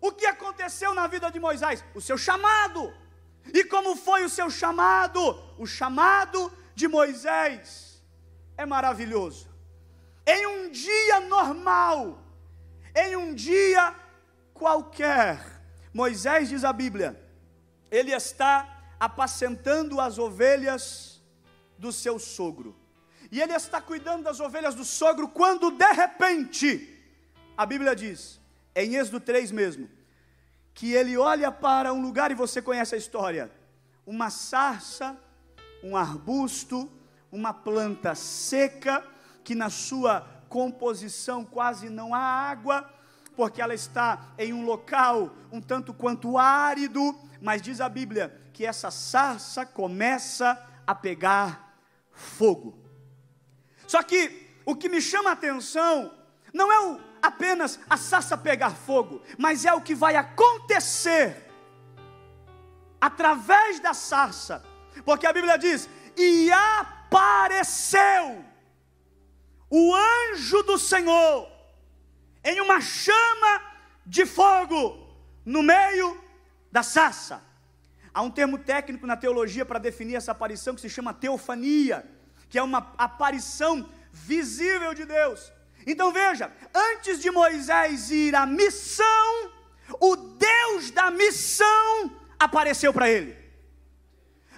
o 0.00 0.10
que 0.10 0.26
aconteceu 0.26 0.92
na 0.94 1.06
vida 1.06 1.30
de 1.30 1.38
Moisés? 1.38 1.84
O 1.94 2.00
seu 2.00 2.18
chamado. 2.18 2.92
E 3.54 3.64
como 3.64 3.96
foi 3.96 4.24
o 4.24 4.28
seu 4.28 4.50
chamado? 4.50 5.20
O 5.56 5.66
chamado 5.66 6.52
de 6.74 6.88
Moisés 6.88 8.02
é 8.56 8.66
maravilhoso. 8.66 9.48
Em 10.26 10.46
um 10.46 10.70
dia 10.70 11.20
normal, 11.20 12.18
em 12.94 13.16
um 13.16 13.32
dia 13.32 13.94
qualquer, 14.58 15.62
Moisés, 15.94 16.48
diz 16.48 16.64
a 16.64 16.72
Bíblia, 16.72 17.18
ele 17.90 18.12
está 18.12 18.82
apacentando 18.98 20.00
as 20.00 20.18
ovelhas 20.18 21.22
do 21.78 21.92
seu 21.92 22.18
sogro. 22.18 22.76
E 23.30 23.40
ele 23.40 23.52
está 23.52 23.80
cuidando 23.80 24.24
das 24.24 24.40
ovelhas 24.40 24.74
do 24.74 24.84
sogro 24.84 25.28
quando 25.28 25.70
de 25.70 25.92
repente, 25.92 26.98
a 27.56 27.64
Bíblia 27.64 27.94
diz, 27.94 28.40
em 28.74 28.96
Êxodo 28.96 29.20
3 29.20 29.50
mesmo, 29.52 29.88
que 30.74 30.92
ele 30.92 31.16
olha 31.16 31.50
para 31.50 31.92
um 31.92 32.00
lugar 32.00 32.30
e 32.30 32.34
você 32.34 32.60
conhece 32.60 32.94
a 32.94 32.98
história, 32.98 33.50
uma 34.06 34.30
sarça, 34.30 35.16
um 35.82 35.96
arbusto, 35.96 36.90
uma 37.30 37.52
planta 37.52 38.14
seca 38.14 39.04
que 39.44 39.54
na 39.54 39.70
sua 39.70 40.26
composição 40.48 41.44
quase 41.44 41.90
não 41.90 42.14
há 42.14 42.20
água, 42.20 42.88
porque 43.38 43.62
ela 43.62 43.72
está 43.72 44.32
em 44.36 44.52
um 44.52 44.64
local 44.64 45.30
um 45.52 45.60
tanto 45.60 45.94
quanto 45.94 46.36
árido, 46.36 47.16
mas 47.40 47.62
diz 47.62 47.80
a 47.80 47.88
Bíblia 47.88 48.36
que 48.52 48.66
essa 48.66 48.90
sarça 48.90 49.64
começa 49.64 50.60
a 50.84 50.92
pegar 50.92 51.78
fogo. 52.10 52.76
Só 53.86 54.02
que 54.02 54.50
o 54.66 54.74
que 54.74 54.88
me 54.88 55.00
chama 55.00 55.30
a 55.30 55.34
atenção 55.34 56.12
não 56.52 56.72
é 56.72 56.80
o, 56.80 57.00
apenas 57.22 57.78
a 57.88 57.96
sarça 57.96 58.36
pegar 58.36 58.70
fogo, 58.70 59.22
mas 59.38 59.64
é 59.64 59.72
o 59.72 59.82
que 59.82 59.94
vai 59.94 60.16
acontecer 60.16 61.48
através 63.00 63.78
da 63.78 63.94
sarça, 63.94 64.64
porque 65.04 65.28
a 65.28 65.32
Bíblia 65.32 65.56
diz: 65.56 65.88
e 66.16 66.50
apareceu 66.50 68.44
o 69.70 69.94
anjo 69.94 70.60
do 70.64 70.76
Senhor 70.76 71.57
em 72.48 72.60
uma 72.62 72.80
chama 72.80 73.52
de 74.06 74.24
fogo 74.24 74.82
no 75.44 75.62
meio 75.62 76.18
da 76.72 76.82
sassa. 76.82 77.42
Há 78.12 78.22
um 78.22 78.30
termo 78.30 78.56
técnico 78.56 79.06
na 79.06 79.18
teologia 79.18 79.66
para 79.66 79.78
definir 79.78 80.14
essa 80.14 80.32
aparição 80.32 80.74
que 80.74 80.80
se 80.80 80.88
chama 80.88 81.12
teofania, 81.12 81.98
que 82.48 82.58
é 82.58 82.62
uma 82.62 82.94
aparição 82.96 83.86
visível 84.12 84.94
de 84.94 85.04
Deus. 85.04 85.52
Então 85.86 86.10
veja, 86.10 86.50
antes 86.74 87.20
de 87.20 87.30
Moisés 87.30 88.10
ir 88.10 88.34
à 88.34 88.46
missão, 88.46 89.52
o 90.00 90.16
Deus 90.16 90.90
da 90.90 91.10
missão 91.10 92.16
apareceu 92.38 92.92
para 92.94 93.10
ele. 93.10 93.36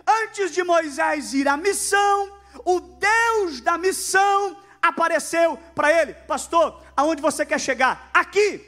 Antes 0.07 0.53
de 0.53 0.63
Moisés 0.63 1.35
ir 1.35 1.49
à 1.49 1.57
missão, 1.57 2.39
o 2.65 2.79
Deus 2.81 3.61
da 3.61 3.77
missão 3.77 4.57
apareceu 4.83 5.57
para 5.75 5.93
ele. 5.93 6.15
Pastor, 6.15 6.83
aonde 6.97 7.23
você 7.23 7.45
quer 7.45 7.61
chegar? 7.61 8.11
Aqui. 8.13 8.67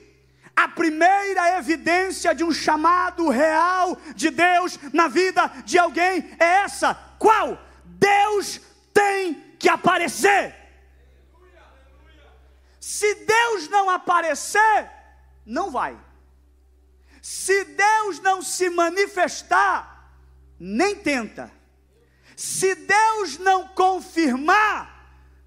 A 0.55 0.69
primeira 0.69 1.59
evidência 1.59 2.35
de 2.35 2.45
um 2.45 2.53
chamado 2.53 3.31
real 3.31 3.97
de 4.15 4.29
Deus 4.29 4.79
na 4.93 5.09
vida 5.09 5.51
de 5.65 5.79
alguém 5.79 6.31
é 6.39 6.45
essa: 6.65 6.95
qual? 7.19 7.59
Deus 7.85 8.61
tem 8.93 9.35
que 9.59 9.69
aparecer. 9.69 10.55
Se 12.79 13.15
Deus 13.15 13.69
não 13.69 13.89
aparecer, 13.89 14.91
não 15.47 15.71
vai. 15.71 15.97
Se 17.23 17.65
Deus 17.65 18.19
não 18.19 18.43
se 18.43 18.69
manifestar, 18.69 20.13
nem 20.59 20.97
tenta. 20.97 21.51
Se 22.37 22.75
Deus 22.75 23.39
não 23.39 23.69
confirmar, 23.69 24.92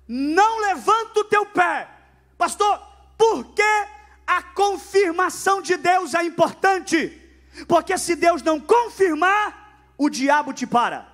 não 0.07 0.59
levanta 0.59 1.19
o 1.19 1.23
teu 1.25 1.45
pé. 1.45 1.89
Pastor, 2.37 2.81
por 3.17 3.53
que 3.53 3.87
a 4.27 4.41
confirmação 4.41 5.61
de 5.61 5.77
Deus 5.77 6.13
é 6.13 6.23
importante? 6.23 7.21
Porque 7.67 7.97
se 7.97 8.15
Deus 8.15 8.41
não 8.41 8.59
confirmar, 8.59 9.93
o 9.97 10.09
diabo 10.09 10.53
te 10.53 10.67
para. 10.67 11.07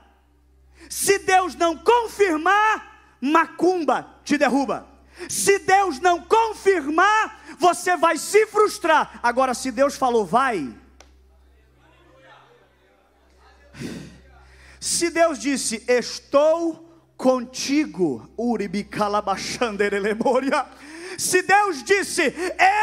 Se 0.90 1.20
Deus 1.20 1.56
não 1.56 1.78
confirmar, 1.78 3.18
macumba 3.22 4.20
te 4.24 4.38
derruba. 4.38 4.88
Se 5.30 5.60
Deus 5.60 6.00
não 6.00 6.22
confirmar, 6.22 7.44
você 7.58 7.96
vai 7.96 8.18
se 8.18 8.48
frustrar. 8.48 9.20
Agora, 9.22 9.54
se 9.54 9.72
Deus 9.72 9.96
falou, 9.96 10.26
vai. 10.26 10.76
Se 14.80 15.12
Deus 15.12 15.38
disse, 15.38 15.84
estou 15.88 16.81
contigo, 17.22 18.28
Uribi 18.36 18.84
Calabachanderelemoria 18.84 20.66
se 21.18 21.44
Deus 21.44 21.84
disse: 21.84 22.34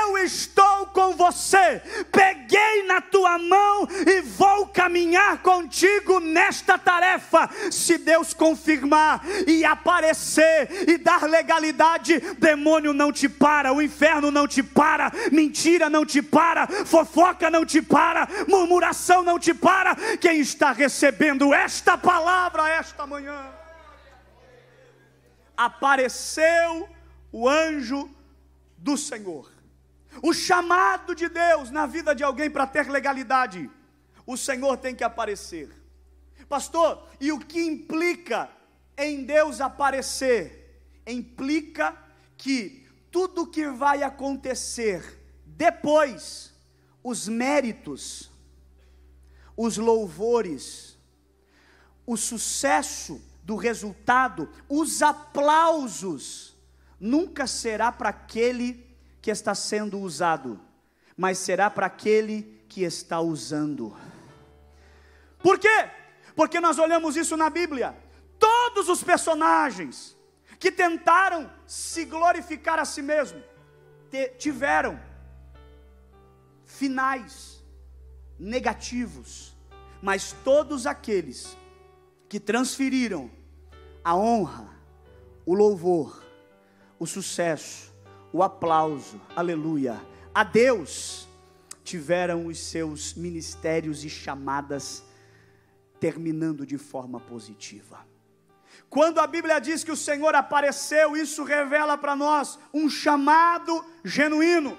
Eu 0.00 0.18
estou 0.18 0.86
com 0.86 1.14
você, 1.14 1.82
peguei 2.12 2.84
na 2.86 3.00
tua 3.00 3.36
mão 3.36 3.88
e 4.06 4.20
vou 4.20 4.68
caminhar 4.68 5.38
contigo 5.38 6.20
nesta 6.20 6.78
tarefa. 6.78 7.50
Se 7.70 7.98
Deus 7.98 8.32
confirmar 8.32 9.22
e 9.46 9.64
aparecer 9.64 10.88
e 10.88 10.98
dar 10.98 11.24
legalidade, 11.24 12.20
demônio 12.38 12.92
não 12.92 13.10
te 13.10 13.28
para, 13.28 13.72
o 13.72 13.82
inferno 13.82 14.30
não 14.30 14.46
te 14.46 14.62
para, 14.62 15.10
mentira 15.32 15.90
não 15.90 16.04
te 16.04 16.22
para, 16.22 16.66
fofoca 16.66 17.50
não 17.50 17.64
te 17.64 17.82
para, 17.82 18.28
murmuração 18.46 19.22
não 19.22 19.38
te 19.38 19.52
para. 19.52 19.96
Quem 20.20 20.40
está 20.40 20.72
recebendo 20.72 21.52
esta 21.52 21.96
palavra 21.98 22.68
esta 22.68 23.06
manhã? 23.06 23.57
Apareceu 25.58 26.88
o 27.32 27.48
anjo 27.48 28.08
do 28.76 28.96
Senhor. 28.96 29.52
O 30.22 30.32
chamado 30.32 31.16
de 31.16 31.28
Deus 31.28 31.72
na 31.72 31.84
vida 31.84 32.14
de 32.14 32.22
alguém 32.22 32.48
para 32.48 32.64
ter 32.64 32.88
legalidade, 32.88 33.68
o 34.24 34.36
Senhor 34.36 34.76
tem 34.76 34.94
que 34.94 35.02
aparecer. 35.02 35.68
Pastor, 36.48 37.08
e 37.20 37.32
o 37.32 37.40
que 37.40 37.60
implica 37.60 38.48
em 38.96 39.24
Deus 39.24 39.60
aparecer? 39.60 40.80
Implica 41.04 41.96
que 42.36 42.88
tudo 43.10 43.46
que 43.46 43.66
vai 43.66 44.04
acontecer 44.04 45.18
depois, 45.44 46.54
os 47.02 47.26
méritos, 47.26 48.30
os 49.56 49.76
louvores, 49.76 50.96
o 52.06 52.16
sucesso 52.16 53.20
do 53.48 53.56
resultado, 53.56 54.46
os 54.68 55.00
aplausos, 55.00 56.54
nunca 57.00 57.46
será 57.46 57.90
para 57.90 58.10
aquele 58.10 58.86
que 59.22 59.30
está 59.30 59.54
sendo 59.54 59.98
usado, 59.98 60.60
mas 61.16 61.38
será 61.38 61.70
para 61.70 61.86
aquele 61.86 62.62
que 62.68 62.82
está 62.82 63.22
usando. 63.22 63.96
Por 65.42 65.58
quê? 65.58 65.88
Porque 66.36 66.60
nós 66.60 66.78
olhamos 66.78 67.16
isso 67.16 67.38
na 67.38 67.48
Bíblia. 67.48 67.96
Todos 68.38 68.90
os 68.90 69.02
personagens 69.02 70.14
que 70.58 70.70
tentaram 70.70 71.50
se 71.66 72.04
glorificar 72.04 72.78
a 72.78 72.84
si 72.84 73.00
mesmo 73.00 73.42
tiveram 74.36 75.00
finais 76.66 77.64
negativos, 78.38 79.56
mas 80.02 80.36
todos 80.44 80.86
aqueles 80.86 81.56
que 82.28 82.38
transferiram 82.38 83.37
a 84.04 84.16
honra, 84.16 84.68
o 85.44 85.54
louvor, 85.54 86.22
o 86.98 87.06
sucesso, 87.06 87.92
o 88.32 88.42
aplauso, 88.42 89.20
aleluia, 89.34 90.00
a 90.34 90.44
Deus, 90.44 91.28
tiveram 91.82 92.46
os 92.46 92.58
seus 92.58 93.14
ministérios 93.14 94.04
e 94.04 94.10
chamadas 94.10 95.02
terminando 95.98 96.66
de 96.66 96.76
forma 96.76 97.18
positiva. 97.18 98.06
Quando 98.90 99.18
a 99.18 99.26
Bíblia 99.26 99.58
diz 99.58 99.84
que 99.84 99.90
o 99.90 99.96
Senhor 99.96 100.34
apareceu, 100.34 101.16
isso 101.16 101.44
revela 101.44 101.98
para 101.98 102.14
nós 102.14 102.58
um 102.72 102.88
chamado 102.88 103.84
genuíno. 104.04 104.76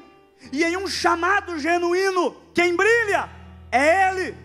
E 0.52 0.64
em 0.64 0.78
um 0.78 0.88
chamado 0.88 1.60
genuíno, 1.60 2.36
quem 2.54 2.76
brilha 2.76 3.30
é 3.72 4.10
Ele, 4.10 4.38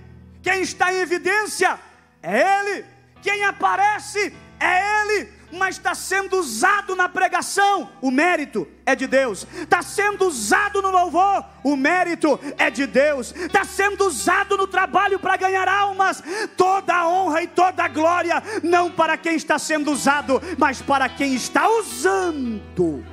quem 0.42 0.62
está 0.62 0.92
em 0.92 0.96
evidência 0.96 1.78
é 2.22 2.40
Ele, 2.58 2.84
quem 3.22 3.44
aparece 3.44 4.34
é 4.64 5.02
Ele, 5.02 5.32
mas 5.52 5.76
está 5.76 5.94
sendo 5.94 6.38
usado 6.38 6.96
na 6.96 7.08
pregação, 7.08 7.92
o 8.00 8.10
mérito 8.10 8.66
é 8.84 8.94
de 8.94 9.06
Deus. 9.06 9.46
Está 9.54 9.82
sendo 9.82 10.26
usado 10.26 10.82
no 10.82 10.90
louvor, 10.90 11.44
o 11.62 11.76
mérito 11.76 12.38
é 12.58 12.70
de 12.70 12.86
Deus. 12.86 13.34
Está 13.34 13.64
sendo 13.64 14.06
usado 14.06 14.56
no 14.56 14.66
trabalho 14.66 15.18
para 15.18 15.36
ganhar 15.36 15.68
almas, 15.68 16.22
toda 16.56 16.94
a 16.94 17.08
honra 17.08 17.42
e 17.42 17.46
toda 17.46 17.84
a 17.84 17.88
glória, 17.88 18.42
não 18.62 18.90
para 18.90 19.16
quem 19.16 19.36
está 19.36 19.58
sendo 19.58 19.92
usado, 19.92 20.40
mas 20.58 20.80
para 20.82 21.08
quem 21.08 21.34
está 21.34 21.68
usando. 21.68 23.04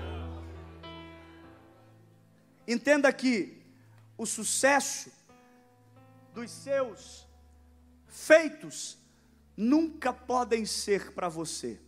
Entenda 2.68 3.12
que 3.12 3.62
o 4.18 4.26
sucesso 4.26 5.12
dos 6.34 6.50
seus 6.50 7.28
feitos 8.08 9.01
nunca 9.62 10.12
podem 10.12 10.66
ser 10.66 11.12
para 11.12 11.30
você 11.30 11.80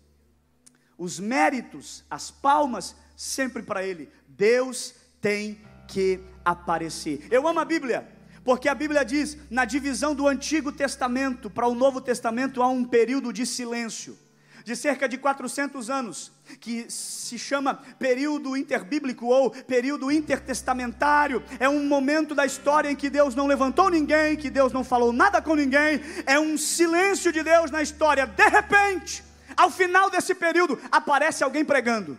os 0.97 1.19
méritos, 1.19 2.03
as 2.09 2.31
palmas, 2.31 2.95
sempre 3.15 3.63
para 3.63 3.85
Ele. 3.85 4.09
Deus 4.27 4.93
tem 5.19 5.59
que 5.87 6.19
aparecer. 6.45 7.27
Eu 7.29 7.47
amo 7.47 7.59
a 7.59 7.65
Bíblia, 7.65 8.07
porque 8.43 8.69
a 8.69 8.75
Bíblia 8.75 9.03
diz: 9.03 9.37
na 9.49 9.65
divisão 9.65 10.13
do 10.15 10.27
Antigo 10.27 10.71
Testamento 10.71 11.49
para 11.49 11.67
o 11.67 11.75
Novo 11.75 11.99
Testamento 11.99 12.61
há 12.61 12.67
um 12.67 12.85
período 12.85 13.33
de 13.33 13.45
silêncio. 13.45 14.17
De 14.63 14.75
cerca 14.75 15.09
de 15.09 15.17
400 15.17 15.89
anos, 15.89 16.31
que 16.59 16.89
se 16.89 17.37
chama 17.37 17.75
período 17.99 18.55
interbíblico 18.55 19.25
ou 19.25 19.51
período 19.51 20.09
intertestamentário, 20.09 21.43
é 21.59 21.67
um 21.67 21.85
momento 21.85 22.33
da 22.33 22.45
história 22.45 22.89
em 22.89 22.95
que 22.95 23.09
Deus 23.09 23.35
não 23.35 23.45
levantou 23.45 23.89
ninguém, 23.89 24.37
que 24.37 24.49
Deus 24.49 24.71
não 24.71 24.83
falou 24.83 25.11
nada 25.11 25.41
com 25.41 25.53
ninguém, 25.53 25.99
é 26.25 26.39
um 26.39 26.57
silêncio 26.57 27.31
de 27.33 27.43
Deus 27.43 27.71
na 27.71 27.81
história. 27.81 28.25
De 28.25 28.47
repente, 28.47 29.23
ao 29.57 29.69
final 29.69 30.09
desse 30.09 30.33
período, 30.33 30.79
aparece 30.89 31.43
alguém 31.43 31.65
pregando, 31.65 32.17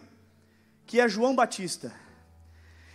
que 0.87 1.01
é 1.01 1.09
João 1.09 1.35
Batista. 1.35 2.04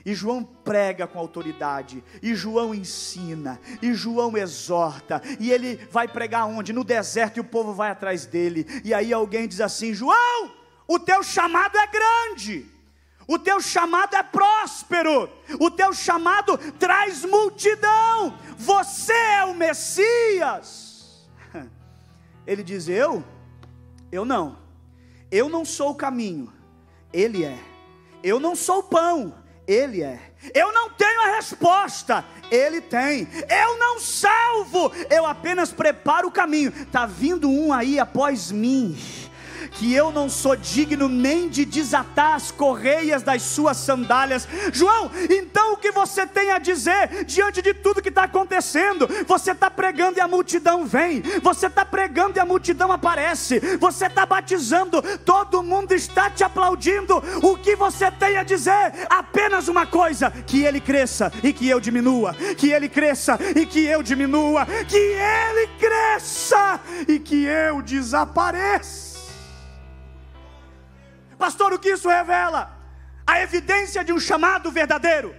E 0.10 0.16
João 0.16 0.44
prega 0.44 1.06
com 1.06 1.20
autoridade, 1.20 2.04
e 2.20 2.34
João 2.34 2.74
ensina, 2.74 3.62
e 3.80 3.94
João 3.94 4.36
exorta, 4.36 5.22
e 5.40 5.52
ele 5.52 5.76
vai 5.92 6.08
pregar 6.08 6.48
onde? 6.48 6.74
No 6.74 6.84
deserto, 6.84 7.38
e 7.38 7.42
o 7.42 7.44
povo 7.44 7.76
vai 7.76 7.92
atrás 7.92 8.26
dele. 8.26 8.66
E 8.84 8.92
aí 8.92 9.14
alguém 9.14 9.48
diz 9.48 9.62
assim: 9.62 9.94
João, 9.94 10.52
o 10.88 10.98
teu 10.98 11.22
chamado 11.22 11.78
é 11.78 11.86
grande, 11.86 12.66
o 13.28 13.38
teu 13.38 13.62
chamado 13.62 14.16
é 14.16 14.24
próspero, 14.24 15.30
o 15.60 15.70
teu 15.70 15.94
chamado 15.94 16.58
traz 16.80 17.24
multidão, 17.24 18.36
você 18.58 19.14
é 19.14 19.46
o 19.46 19.54
Messias. 19.54 21.30
Ele 22.48 22.64
diz: 22.64 22.90
Eu? 22.90 23.24
Eu 24.12 24.26
não. 24.26 24.58
Eu 25.30 25.48
não 25.50 25.64
sou 25.64 25.92
o 25.92 25.96
caminho, 25.96 26.52
Ele 27.14 27.46
é. 27.46 27.60
Eu 28.24 28.40
não 28.40 28.56
sou 28.56 28.80
o 28.80 28.84
pão, 28.84 29.36
Ele 29.70 30.02
é. 30.02 30.20
Eu 30.54 30.74
não 30.74 30.90
tenho 30.90 31.22
a 31.22 31.36
resposta, 31.36 32.26
Ele 32.50 32.82
tem. 32.82 33.28
Eu 33.48 33.78
não 33.78 34.00
salvo, 34.00 34.92
eu 35.12 35.28
apenas 35.28 35.72
preparo 35.72 36.28
o 36.28 36.32
caminho. 36.32 36.74
Está 36.76 37.06
vindo 37.06 37.48
um 37.48 37.72
aí 37.72 38.00
após 38.00 38.52
mim 38.52 38.98
que 39.72 39.94
eu 39.94 40.12
não 40.12 40.30
sou 40.30 40.56
digno 40.56 41.08
nem 41.08 41.50
de 41.50 41.66
desatar 41.66 42.36
as 42.36 42.52
correias 42.52 43.24
das 43.24 43.42
suas 43.42 43.78
sandálias. 43.78 44.48
João, 44.72 45.12
então 45.30 45.74
o 45.74 45.78
que 45.78 45.92
você 45.92 46.26
tem 46.26 46.52
a 46.52 46.60
dizer 46.60 47.26
diante 47.26 47.62
de 47.62 47.74
tudo 47.74 48.02
que 48.02 48.10
está 48.10 48.24
acontecendo? 48.24 49.08
Você 49.28 49.52
está 49.52 49.70
pregando 49.70 50.20
e 50.20 50.22
a 50.22 50.28
multidão 50.28 50.86
vem, 50.86 51.22
você 51.42 51.68
está 51.68 51.86
pregando 51.86 52.38
e 52.38 52.40
a 52.40 52.46
multidão 52.46 52.92
aparece, 52.92 53.60
você 53.78 54.06
está 54.06 54.26
batizando, 54.26 55.02
todo 55.20 55.64
mundo 55.64 55.94
está 55.94 56.30
te 56.30 56.44
aplaudindo. 56.44 57.18
O 57.42 57.58
que 57.58 57.76
você 57.76 58.12
tem 58.12 58.38
a 58.38 58.44
dizer? 58.44 59.08
Apenas 59.10 59.68
uma 59.68 59.86
coisa: 59.86 60.32
que 60.32 60.64
ele 60.64 60.80
cresça 60.80 61.32
e 61.44 61.54
que 61.54 61.68
eu 61.68 61.80
diminua, 61.80 62.34
que 62.58 62.72
ele 62.72 62.90
cresça 62.90 63.38
e 63.56 63.66
que 63.66 63.86
eu 63.86 64.04
diminua, 64.04 64.66
que 64.88 64.98
ele 64.98 65.68
cresça 65.80 66.80
e 67.08 67.20
que 67.20 67.46
eu 67.46 67.82
desapareça. 67.82 69.09
Pastor, 71.40 71.72
o 71.72 71.80
que 71.80 71.94
isso 71.94 72.10
revela? 72.10 72.78
A 73.26 73.42
evidência 73.42 74.04
de 74.04 74.12
um 74.12 74.20
chamado 74.20 74.70
verdadeiro. 74.70 75.34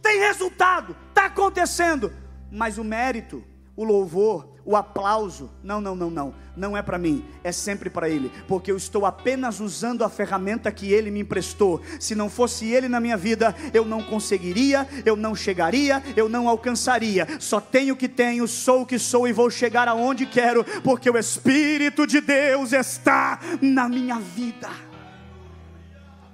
Tem 0.00 0.18
resultado, 0.18 0.96
está 1.10 1.26
acontecendo, 1.26 2.10
mas 2.50 2.78
o 2.78 2.82
mérito, 2.82 3.44
o 3.76 3.84
louvor, 3.84 4.48
o 4.64 4.76
aplauso, 4.76 5.50
não, 5.62 5.80
não, 5.80 5.94
não, 5.94 6.10
não, 6.10 6.34
não 6.56 6.76
é 6.76 6.82
para 6.82 6.98
mim, 6.98 7.24
é 7.44 7.52
sempre 7.52 7.90
para 7.90 8.08
Ele, 8.08 8.32
porque 8.48 8.70
eu 8.70 8.76
estou 8.76 9.04
apenas 9.04 9.60
usando 9.60 10.04
a 10.04 10.08
ferramenta 10.08 10.72
que 10.72 10.90
Ele 10.90 11.10
me 11.10 11.20
emprestou. 11.20 11.82
Se 12.00 12.14
não 12.14 12.30
fosse 12.30 12.66
Ele 12.66 12.88
na 12.88 12.98
minha 12.98 13.16
vida, 13.16 13.54
eu 13.74 13.84
não 13.84 14.02
conseguiria, 14.02 14.88
eu 15.04 15.16
não 15.16 15.34
chegaria, 15.34 16.02
eu 16.16 16.28
não 16.28 16.48
alcançaria. 16.48 17.26
Só 17.38 17.60
tenho 17.60 17.94
o 17.94 17.96
que 17.96 18.08
tenho, 18.08 18.48
sou 18.48 18.82
o 18.82 18.86
que 18.86 18.98
sou 18.98 19.28
e 19.28 19.32
vou 19.32 19.50
chegar 19.50 19.86
aonde 19.86 20.24
quero, 20.24 20.64
porque 20.82 21.10
o 21.10 21.18
Espírito 21.18 22.06
de 22.06 22.20
Deus 22.22 22.72
está 22.72 23.38
na 23.60 23.88
minha 23.88 24.18
vida. 24.18 24.91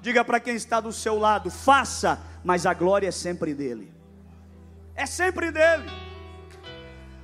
Diga 0.00 0.24
para 0.24 0.40
quem 0.40 0.54
está 0.54 0.80
do 0.80 0.92
seu 0.92 1.18
lado: 1.18 1.50
faça, 1.50 2.20
mas 2.44 2.66
a 2.66 2.74
glória 2.74 3.08
é 3.08 3.12
sempre 3.12 3.54
dele. 3.54 3.92
É 4.94 5.06
sempre 5.06 5.50
dele. 5.50 5.88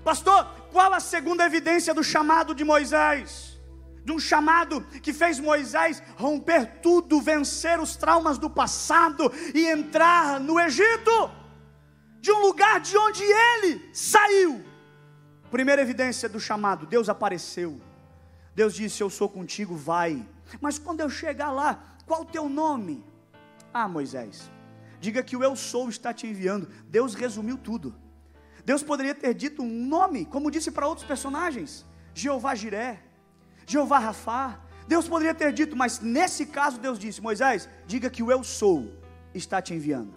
Pastor, 0.05 0.47
qual 0.71 0.93
a 0.93 1.01
segunda 1.01 1.45
evidência 1.45 1.95
do 1.95 2.05
chamado 2.05 2.55
de 2.55 2.65
Moisés? 2.65 3.59
De 4.05 4.13
um 4.13 4.19
chamado 4.19 4.83
que 5.03 5.15
fez 5.15 5.41
Moisés 5.41 6.03
romper 6.17 6.81
tudo, 6.83 7.23
vencer 7.23 7.81
os 7.81 7.97
traumas 7.97 8.37
do 8.37 8.51
passado 8.51 9.33
e 9.55 9.67
entrar 9.67 10.39
no 10.39 10.61
Egito, 10.61 11.31
de 12.21 12.31
um 12.31 12.41
lugar 12.41 12.81
de 12.81 12.99
onde 12.99 13.23
ele 13.23 13.89
saiu. 13.95 14.63
Primeira 15.51 15.81
evidência 15.81 16.29
do 16.29 16.39
chamado: 16.39 16.87
Deus 16.87 17.09
apareceu. 17.09 17.81
Deus 18.55 18.75
disse: 18.75 19.03
Eu 19.03 19.09
sou 19.09 19.29
contigo, 19.29 19.75
vai. 19.75 20.23
Mas 20.61 20.79
quando 20.79 21.01
eu 21.01 21.09
chegar 21.09 21.51
lá, 21.51 21.94
qual 22.07 22.23
o 22.23 22.27
teu 22.27 22.49
nome? 22.49 23.05
Ah, 23.73 23.89
Moisés, 23.89 24.51
diga 25.01 25.23
que 25.23 25.37
o 25.37 25.43
eu 25.43 25.57
sou 25.57 25.89
está 25.89 26.13
te 26.13 26.27
enviando. 26.27 26.69
Deus 26.89 27.15
resumiu 27.15 27.59
tudo. 27.59 27.95
Deus 28.65 28.83
poderia 28.83 29.15
ter 29.15 29.35
dito 29.35 29.63
um 29.63 29.87
nome, 29.87 30.25
como 30.25 30.51
disse 30.51 30.71
para 30.71 30.87
outros 30.87 31.07
personagens: 31.07 31.85
Jeová 32.15 32.55
Jiré, 32.55 33.03
Jeová 33.67 33.99
Rafá. 33.99 34.61
Deus 34.87 35.09
poderia 35.09 35.35
ter 35.35 35.53
dito, 35.53 35.75
mas 35.75 36.01
nesse 36.01 36.47
caso 36.47 36.79
Deus 36.79 36.99
disse: 36.99 37.21
Moisés, 37.21 37.69
diga 37.87 38.11
que 38.11 38.23
o 38.23 38.31
eu 38.31 38.45
sou 38.45 38.91
está 39.35 39.61
te 39.61 39.75
enviando. 39.75 40.15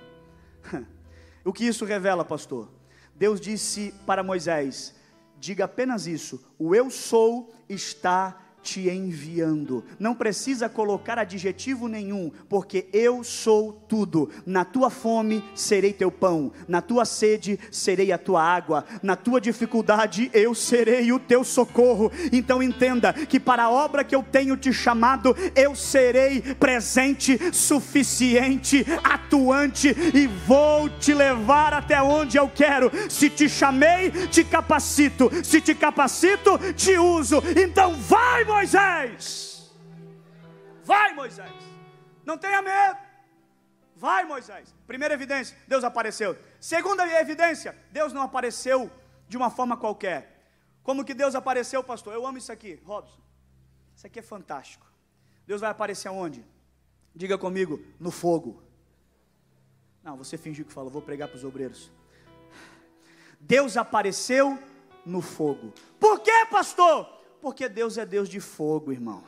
o 1.43 1.53
que 1.53 1.65
isso 1.65 1.85
revela, 1.85 2.23
pastor? 2.23 2.69
Deus 3.15 3.39
disse 3.41 3.93
para 4.05 4.23
Moisés: 4.23 4.93
diga 5.39 5.65
apenas 5.65 6.07
isso: 6.07 6.43
o 6.57 6.75
eu 6.75 6.89
sou 6.89 7.53
está 7.67 8.46
te 8.67 8.89
enviando. 8.89 9.81
Não 9.97 10.13
precisa 10.13 10.67
colocar 10.67 11.17
adjetivo 11.17 11.87
nenhum, 11.87 12.29
porque 12.49 12.89
eu 12.91 13.23
sou 13.23 13.71
tudo. 13.87 14.29
Na 14.45 14.65
tua 14.65 14.89
fome 14.89 15.41
serei 15.55 15.93
teu 15.93 16.11
pão, 16.11 16.51
na 16.67 16.81
tua 16.81 17.05
sede 17.05 17.57
serei 17.71 18.11
a 18.11 18.17
tua 18.17 18.43
água, 18.43 18.83
na 19.01 19.15
tua 19.15 19.39
dificuldade 19.39 20.29
eu 20.33 20.53
serei 20.53 21.13
o 21.13 21.19
teu 21.19 21.45
socorro. 21.45 22.11
Então 22.29 22.61
entenda 22.61 23.13
que 23.13 23.39
para 23.39 23.63
a 23.63 23.69
obra 23.69 24.03
que 24.03 24.13
eu 24.13 24.21
tenho 24.21 24.57
te 24.57 24.73
chamado, 24.73 25.33
eu 25.55 25.73
serei 25.73 26.41
presente, 26.41 27.39
suficiente, 27.53 28.85
atuante 29.01 29.95
e 30.13 30.27
vou 30.27 30.89
te 30.89 31.13
levar 31.13 31.73
até 31.73 32.01
onde 32.01 32.35
eu 32.35 32.49
quero. 32.49 32.91
Se 33.09 33.29
te 33.29 33.47
chamei, 33.47 34.11
te 34.29 34.43
capacito. 34.43 35.31
Se 35.41 35.61
te 35.61 35.73
capacito, 35.73 36.59
te 36.75 36.97
uso. 36.97 37.41
Então 37.55 37.95
vai, 37.95 38.43
Moisés. 38.57 39.71
Vai, 40.83 41.13
Moisés. 41.13 41.53
Não 42.25 42.37
tenha 42.39 42.59
medo. 42.61 42.97
Vai, 43.95 44.25
Moisés. 44.25 44.73
Primeira 44.87 45.13
evidência, 45.13 45.55
Deus 45.67 45.83
apareceu. 45.83 46.35
Segunda 46.59 47.05
evidência, 47.19 47.77
Deus 47.91 48.13
não 48.13 48.23
apareceu 48.23 48.89
de 49.27 49.37
uma 49.37 49.51
forma 49.51 49.77
qualquer. 49.77 50.49
Como 50.81 51.05
que 51.05 51.13
Deus 51.13 51.35
apareceu, 51.35 51.83
pastor? 51.83 52.13
Eu 52.13 52.25
amo 52.25 52.39
isso 52.39 52.51
aqui, 52.51 52.81
Robson. 52.83 53.21
Isso 53.95 54.07
aqui 54.07 54.19
é 54.19 54.23
fantástico. 54.23 54.87
Deus 55.45 55.61
vai 55.61 55.69
aparecer 55.69 56.07
aonde? 56.07 56.43
Diga 57.13 57.37
comigo, 57.37 57.79
no 57.99 58.09
fogo. 58.09 58.63
Não, 60.03 60.17
você 60.17 60.35
fingiu 60.35 60.65
que 60.65 60.73
falou, 60.73 60.89
vou 60.89 61.01
pregar 61.01 61.27
para 61.27 61.37
os 61.37 61.43
obreiros. 61.43 61.91
Deus 63.39 63.77
apareceu 63.77 64.57
no 65.05 65.21
fogo. 65.21 65.73
Por 65.99 66.21
que, 66.21 66.45
pastor? 66.47 67.16
Porque 67.47 67.69
Deus 67.69 67.97
é 67.97 68.05
Deus 68.05 68.27
de 68.27 68.41
fogo, 68.41 68.91
irmão. 68.91 69.23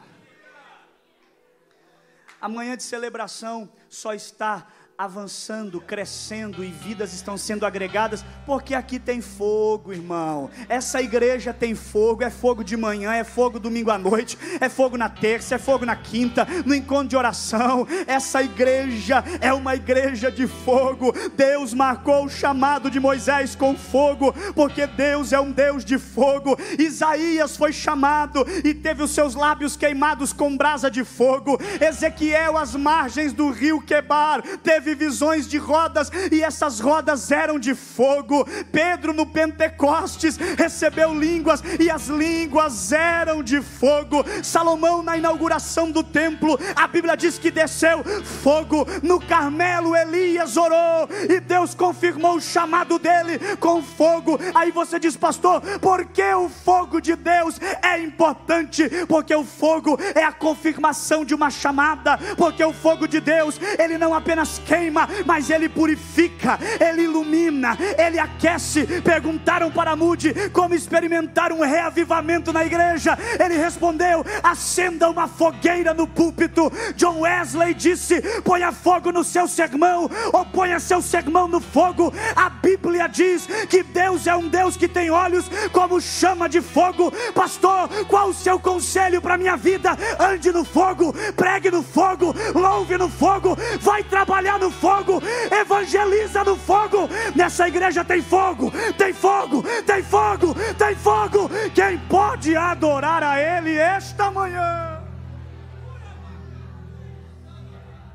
Amanhã 2.42 2.76
de 2.76 2.84
celebração 2.84 3.72
só 3.88 4.14
está 4.14 4.68
avançando, 5.00 5.80
crescendo 5.80 6.62
e 6.62 6.68
vidas 6.68 7.14
estão 7.14 7.38
sendo 7.38 7.66
agregadas, 7.66 8.26
porque 8.46 8.76
aqui 8.76 9.00
tem 9.00 9.22
fogo, 9.22 9.94
irmão. 9.94 10.50
Essa 10.68 11.02
igreja 11.02 11.54
tem 11.54 11.74
fogo, 11.74 12.22
é 12.22 12.30
fogo 12.30 12.66
de 12.66 12.76
manhã, 12.76 13.14
é 13.14 13.24
fogo 13.24 13.62
domingo 13.62 13.92
à 13.92 13.98
noite, 13.98 14.38
é 14.60 14.68
fogo 14.68 14.98
na 14.98 15.08
terça, 15.08 15.56
é 15.56 15.58
fogo 15.58 15.86
na 15.86 15.96
quinta, 15.96 16.46
no 16.66 16.76
encontro 16.76 17.08
de 17.08 17.16
oração. 17.16 17.88
Essa 18.06 18.44
igreja 18.44 19.24
é 19.40 19.54
uma 19.54 19.74
igreja 19.74 20.30
de 20.30 20.46
fogo. 20.46 21.14
Deus 21.34 21.74
marcou 21.74 22.26
o 22.26 22.30
chamado 22.30 22.92
de 22.92 23.00
Moisés 23.00 23.56
com 23.56 23.78
fogo, 23.78 24.34
porque 24.54 24.86
Deus 24.86 25.32
é 25.32 25.40
um 25.40 25.54
Deus 25.54 25.86
de 25.86 25.98
fogo. 25.98 26.58
Isaías 26.78 27.56
foi 27.56 27.72
chamado 27.72 28.46
e 28.66 28.74
teve 28.74 29.02
os 29.02 29.12
seus 29.12 29.34
lábios 29.34 29.78
queimados 29.78 30.34
com 30.34 30.58
brasa 30.58 30.92
de 30.92 31.06
fogo. 31.06 31.58
Ezequiel, 31.80 32.58
às 32.58 32.76
margens 32.76 33.32
do 33.32 33.50
rio 33.50 33.80
Quebar, 33.80 34.42
teve 34.62 34.89
teve 34.90 34.96
visões 34.96 35.48
de 35.48 35.58
rodas 35.58 36.12
e 36.32 36.42
essas 36.42 36.80
rodas 36.80 37.32
eram 37.32 37.60
de 37.60 37.76
fogo. 37.76 38.46
Pedro 38.72 39.14
no 39.14 39.26
Pentecostes 39.26 40.38
recebeu 40.38 41.14
línguas 41.14 41.62
e 41.80 41.90
as 41.90 42.08
línguas 42.08 42.92
eram 42.92 43.44
de 43.44 43.62
fogo. 43.62 44.24
Salomão 44.44 45.04
na 45.04 45.18
inauguração 45.18 45.92
do 45.92 46.04
templo, 46.04 46.60
a 46.76 46.88
Bíblia 46.88 47.16
diz 47.16 47.38
que 47.38 47.52
desceu 47.52 48.04
fogo. 48.24 48.86
No 49.04 49.20
Carmelo 49.20 49.96
Elias 49.96 50.58
orou 50.58 51.10
e 51.30 51.40
Deus 51.40 51.76
confirmou 51.76 52.38
o 52.38 52.42
chamado 52.42 52.98
dele 52.98 53.40
com 53.60 53.82
fogo. 53.82 54.40
Aí 54.54 54.72
você 54.72 55.00
diz, 55.00 55.16
pastor, 55.16 55.62
por 55.80 56.06
que 56.06 56.34
o 56.34 56.50
fogo 56.50 57.00
de 57.00 57.16
Deus 57.16 57.60
é 57.84 58.02
importante? 58.02 58.90
Porque 59.08 59.36
o 59.36 59.44
fogo 59.44 60.00
é 60.16 60.24
a 60.24 60.32
confirmação 60.32 61.26
de 61.26 61.36
uma 61.36 61.50
chamada, 61.50 62.18
porque 62.38 62.64
o 62.64 62.74
fogo 62.74 63.08
de 63.08 63.20
Deus, 63.20 63.60
ele 63.78 63.98
não 63.98 64.14
apenas 64.14 64.60
quer 64.66 64.79
queima, 64.80 65.08
mas 65.26 65.50
ele 65.50 65.68
purifica, 65.68 66.58
ele 66.80 67.04
ilumina, 67.04 67.78
ele 67.98 68.18
aquece. 68.18 68.86
Perguntaram 69.02 69.70
para 69.70 69.96
Mude 69.96 70.34
como 70.52 70.74
experimentar 70.74 71.52
um 71.52 71.62
reavivamento 71.62 72.54
na 72.54 72.66
igreja. 72.66 73.18
Ele 73.40 73.58
respondeu: 73.58 74.26
acenda 74.42 75.10
uma 75.10 75.28
fogueira 75.28 75.94
no 75.94 76.08
púlpito. 76.08 76.72
John 76.96 77.22
Wesley 77.22 77.74
disse: 77.74 78.22
ponha 78.44 78.72
fogo 78.72 79.12
no 79.12 79.24
seu 79.24 79.48
sermão, 79.48 80.10
ou 80.32 80.46
ponha 80.46 80.80
seu 80.80 81.02
sermão 81.02 81.48
no 81.48 81.60
fogo. 81.60 82.14
A 82.36 82.50
Bíblia 82.50 83.08
diz 83.08 83.46
que 83.70 83.84
Deus 83.84 84.28
é 84.28 84.36
um 84.36 84.48
Deus 84.48 84.78
que 84.78 84.88
tem 84.88 85.12
olhos 85.12 85.50
como 85.72 86.00
chama 86.00 86.48
de 86.48 86.62
fogo. 86.62 87.12
Pastor, 87.34 87.90
qual 88.08 88.30
o 88.30 88.34
seu 88.34 88.60
conselho 88.60 89.22
para 89.22 89.38
minha 89.38 89.58
vida? 89.58 89.98
Ande 90.20 90.52
no 90.52 90.64
fogo, 90.64 91.14
pregue 91.36 91.70
no 91.70 91.84
fogo, 91.84 92.34
louve 92.56 92.98
no 92.98 93.10
fogo, 93.10 93.58
vai 93.80 94.04
trabalhar 94.04 94.59
no 94.60 94.70
fogo, 94.70 95.22
evangeliza 95.50 96.44
no 96.44 96.56
fogo. 96.56 97.10
Nessa 97.36 97.68
igreja 97.68 98.04
tem 98.04 98.22
fogo, 98.22 98.72
tem 98.98 99.14
fogo, 99.14 99.64
tem 99.86 100.04
fogo, 100.04 100.54
tem 100.78 100.96
fogo. 100.96 101.50
Quem 101.74 101.98
pode 102.08 102.56
adorar 102.56 103.24
a 103.24 103.40
Ele 103.40 103.76
esta 103.76 104.30
manhã? 104.30 105.02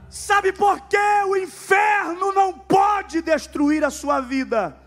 Sabe 0.09 0.53
por 0.53 0.81
que 0.83 0.97
o 1.27 1.37
inferno 1.37 2.33
não 2.33 2.53
pode 2.53 3.21
destruir 3.21 3.85
a 3.85 3.91
sua 3.91 4.21
vida? 4.21 4.84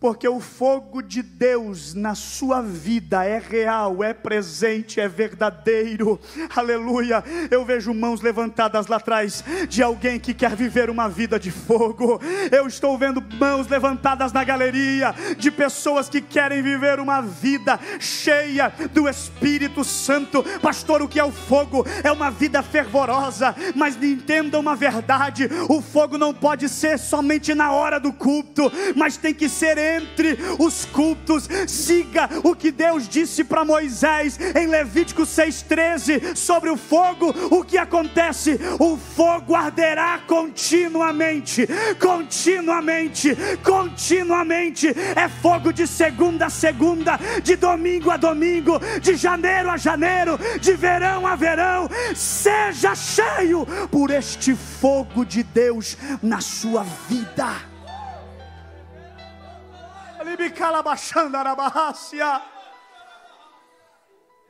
Porque 0.00 0.26
o 0.26 0.40
fogo 0.40 1.02
de 1.02 1.22
Deus 1.22 1.92
na 1.92 2.14
sua 2.14 2.62
vida 2.62 3.22
é 3.22 3.38
real, 3.38 4.02
é 4.02 4.14
presente, 4.14 4.98
é 4.98 5.06
verdadeiro. 5.06 6.18
Aleluia. 6.56 7.22
Eu 7.50 7.66
vejo 7.66 7.92
mãos 7.92 8.22
levantadas 8.22 8.86
lá 8.86 8.96
atrás 8.96 9.44
de 9.68 9.82
alguém 9.82 10.18
que 10.18 10.32
quer 10.32 10.56
viver 10.56 10.88
uma 10.88 11.06
vida 11.06 11.38
de 11.38 11.50
fogo. 11.50 12.18
Eu 12.50 12.66
estou 12.66 12.96
vendo 12.96 13.22
mãos 13.38 13.68
levantadas 13.68 14.32
na 14.32 14.42
galeria 14.42 15.14
de 15.36 15.50
pessoas 15.50 16.08
que 16.08 16.22
querem 16.22 16.62
viver 16.62 16.98
uma 16.98 17.20
vida 17.20 17.78
cheia 17.98 18.72
do 18.94 19.06
Espírito 19.06 19.84
Santo. 19.84 20.42
Pastor, 20.62 21.02
o 21.02 21.08
que 21.08 21.20
é 21.20 21.24
o 21.24 21.30
fogo? 21.30 21.84
É 22.02 22.10
uma 22.10 22.30
vida 22.30 22.62
fervorosa, 22.62 23.54
mas 23.74 24.02
entenda 24.02 24.58
uma 24.58 24.74
verdade: 24.74 25.46
o 25.68 25.82
fogo 25.82 26.16
não 26.16 26.32
pode 26.32 26.70
ser 26.70 26.98
somente 26.98 27.54
na 27.54 27.72
hora 27.72 28.00
do 28.00 28.14
culto, 28.14 28.72
mas 28.96 29.18
tem 29.18 29.34
que 29.34 29.48
ser 29.48 29.76
entre 29.96 30.38
os 30.58 30.84
cultos. 30.86 31.48
Siga 31.66 32.28
o 32.42 32.54
que 32.54 32.70
Deus 32.70 33.08
disse 33.08 33.44
para 33.44 33.64
Moisés 33.64 34.38
em 34.54 34.66
Levítico 34.66 35.22
6,13 35.22 36.36
sobre 36.36 36.70
o 36.70 36.76
fogo. 36.76 37.34
O 37.50 37.64
que 37.64 37.78
acontece? 37.78 38.58
O 38.78 38.96
fogo 38.96 39.54
arderá 39.54 40.20
continuamente, 40.26 41.66
continuamente, 41.98 43.36
continuamente. 43.62 44.88
É 44.88 45.28
fogo 45.28 45.72
de 45.72 45.86
segunda 45.86 46.46
a 46.46 46.50
segunda, 46.50 47.18
de 47.42 47.56
domingo 47.56 48.10
a 48.10 48.16
domingo, 48.16 48.78
de 49.00 49.14
janeiro 49.14 49.70
a 49.70 49.76
janeiro, 49.76 50.38
de 50.60 50.74
verão 50.74 51.26
a 51.26 51.36
verão. 51.36 51.88
Seja 52.14 52.94
cheio 52.94 53.66
por 53.90 54.10
este 54.10 54.54
fogo 54.54 55.24
de 55.24 55.42
Deus 55.42 55.96
na 56.22 56.40
sua 56.40 56.84
vida. 57.08 57.69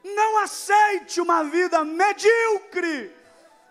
Não 0.03 0.39
aceite 0.39 1.21
uma 1.21 1.45
vida 1.45 1.85
medíocre 1.85 3.15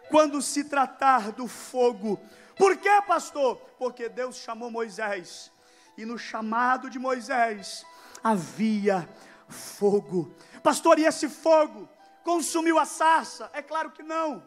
quando 0.10 0.41
se 0.41 0.63
tratar 0.63 1.32
do 1.32 1.48
fogo. 1.48 2.19
Por 2.58 2.78
quê, 2.78 3.02
pastor? 3.08 3.58
Porque 3.78 4.10
Deus 4.10 4.36
chamou 4.38 4.69
Moisés 4.69 5.52
e 5.98 6.06
no 6.06 6.17
chamado 6.17 6.89
de 6.89 7.00
Moisés 7.00 7.86
havia 8.24 9.08
fogo. 9.48 10.34
Pastor, 10.62 11.00
e 11.00 11.06
esse 11.06 11.30
fogo 11.30 11.89
consumiu 12.24 12.78
a 12.78 12.86
sarça? 12.86 13.50
É 13.54 13.62
claro 13.62 13.91
que 13.91 14.04
não. 14.04 14.43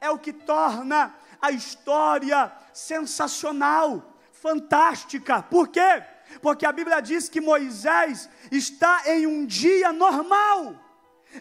É 0.00 0.10
o 0.10 0.18
que 0.18 0.32
torna 0.32 1.14
a 1.40 1.50
história 1.50 2.52
sensacional, 2.72 4.02
fantástica. 4.32 5.42
Por 5.42 5.68
quê? 5.68 6.02
Porque 6.40 6.66
a 6.66 6.72
Bíblia 6.72 7.00
diz 7.00 7.28
que 7.28 7.40
Moisés 7.40 8.28
está 8.50 9.02
em 9.06 9.26
um 9.26 9.44
dia 9.44 9.92
normal, 9.92 10.74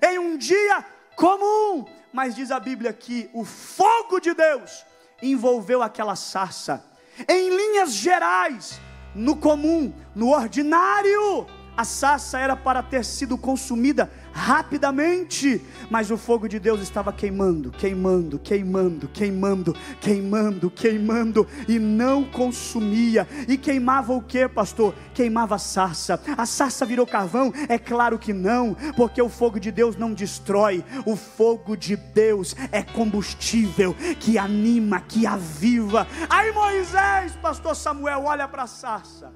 em 0.01 0.19
um 0.19 0.37
dia 0.37 0.85
comum, 1.15 1.85
mas 2.11 2.35
diz 2.35 2.51
a 2.51 2.59
Bíblia 2.59 2.91
que 2.91 3.29
o 3.33 3.45
fogo 3.45 4.19
de 4.19 4.33
Deus 4.33 4.85
envolveu 5.21 5.81
aquela 5.81 6.15
sarça. 6.15 6.83
Em 7.27 7.49
linhas 7.49 7.93
gerais, 7.93 8.79
no 9.13 9.35
comum, 9.35 9.93
no 10.15 10.29
ordinário, 10.29 11.45
a 11.75 11.83
sarça 11.83 12.39
era 12.39 12.55
para 12.55 12.83
ter 12.83 13.05
sido 13.05 13.37
consumida 13.37 14.11
rapidamente, 14.33 15.61
mas 15.89 16.11
o 16.11 16.17
fogo 16.17 16.47
de 16.47 16.59
Deus 16.59 16.81
estava 16.81 17.11
queimando, 17.11 17.71
queimando, 17.71 18.39
queimando, 18.39 19.07
queimando, 19.07 19.75
queimando, 19.99 20.71
queimando 20.71 21.47
e 21.67 21.79
não 21.79 22.23
consumia. 22.23 23.27
E 23.47 23.57
queimava 23.57 24.13
o 24.13 24.21
que, 24.21 24.47
pastor? 24.47 24.95
Queimava 25.13 25.55
a 25.55 25.59
sarça. 25.59 26.21
A 26.37 26.45
sarça 26.45 26.85
virou 26.85 27.05
carvão? 27.05 27.53
É 27.67 27.77
claro 27.77 28.17
que 28.17 28.33
não, 28.33 28.75
porque 28.95 29.21
o 29.21 29.29
fogo 29.29 29.59
de 29.59 29.71
Deus 29.71 29.95
não 29.95 30.13
destrói. 30.13 30.83
O 31.05 31.15
fogo 31.15 31.75
de 31.75 31.95
Deus 31.95 32.55
é 32.71 32.81
combustível 32.81 33.95
que 34.19 34.37
anima, 34.37 35.01
que 35.01 35.25
aviva. 35.25 36.07
Aí 36.29 36.51
Moisés, 36.51 37.35
pastor 37.41 37.75
Samuel, 37.75 38.23
olha 38.25 38.47
para 38.47 38.63
a 38.63 38.67
sarça. 38.67 39.33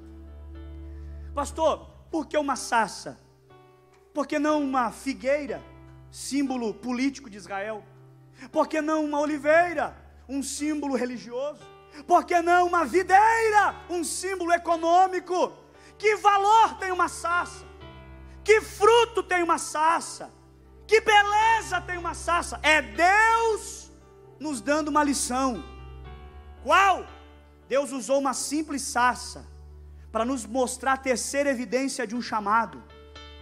Pastor, 1.33 1.89
por 2.09 2.27
que 2.27 2.37
uma 2.37 2.55
sarça? 2.55 3.24
Por 4.15 4.25
que 4.25 4.39
não 4.39 4.63
uma 4.63 4.93
figueira, 4.93 5.61
símbolo 6.09 6.73
político 6.73 7.29
de 7.29 7.35
Israel? 7.35 7.83
Por 8.49 8.65
que 8.65 8.81
não 8.81 9.03
uma 9.03 9.19
oliveira, 9.19 9.93
um 10.29 10.41
símbolo 10.41 10.95
religioso? 10.95 11.59
Por 12.07 12.23
que 12.23 12.41
não 12.41 12.65
uma 12.65 12.85
videira, 12.85 13.75
um 13.89 14.05
símbolo 14.05 14.53
econômico? 14.53 15.51
Que 15.97 16.15
valor 16.15 16.77
tem 16.77 16.93
uma 16.93 17.09
sarça? 17.09 17.65
Que 18.41 18.61
fruto 18.61 19.21
tem 19.21 19.43
uma 19.43 19.57
sarça? 19.57 20.31
Que 20.87 21.01
beleza 21.01 21.81
tem 21.81 21.97
uma 21.97 22.13
sarça? 22.13 22.57
É 22.63 22.81
Deus 22.81 23.91
nos 24.39 24.61
dando 24.61 24.87
uma 24.87 25.03
lição. 25.03 25.61
Qual? 26.63 27.05
Deus 27.67 27.91
usou 27.91 28.19
uma 28.19 28.33
simples 28.33 28.81
sarça 28.81 29.45
para 30.09 30.23
nos 30.23 30.45
mostrar 30.45 30.93
a 30.93 30.97
terceira 31.11 31.49
evidência 31.49 32.07
de 32.07 32.15
um 32.15 32.21
chamado. 32.21 32.81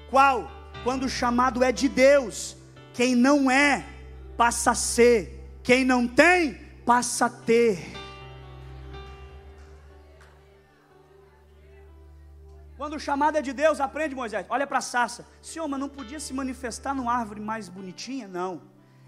Qual? 0.09 0.62
Quando 0.83 1.03
o 1.05 1.09
chamado 1.09 1.63
é 1.63 1.71
de 1.71 1.87
Deus, 1.87 2.57
quem 2.93 3.15
não 3.15 3.49
é, 3.49 3.85
passa 4.35 4.71
a 4.71 4.75
ser, 4.75 5.41
quem 5.63 5.85
não 5.85 6.05
tem, 6.05 6.55
passa 6.85 7.27
a 7.27 7.29
ter. 7.29 7.93
Quando 12.77 12.95
o 12.95 12.99
chamado 12.99 13.37
é 13.37 13.41
de 13.41 13.53
Deus, 13.53 13.79
aprende 13.79 14.13
Moisés, 14.13 14.45
olha 14.49 14.67
para 14.67 14.79
a 14.79 14.81
sarça. 14.81 15.25
Senhor, 15.41 15.69
mas 15.69 15.79
não 15.79 15.87
podia 15.87 16.19
se 16.19 16.33
manifestar 16.33 16.93
numa 16.93 17.13
árvore 17.13 17.39
mais 17.39 17.69
bonitinha? 17.69 18.27
Não, 18.27 18.61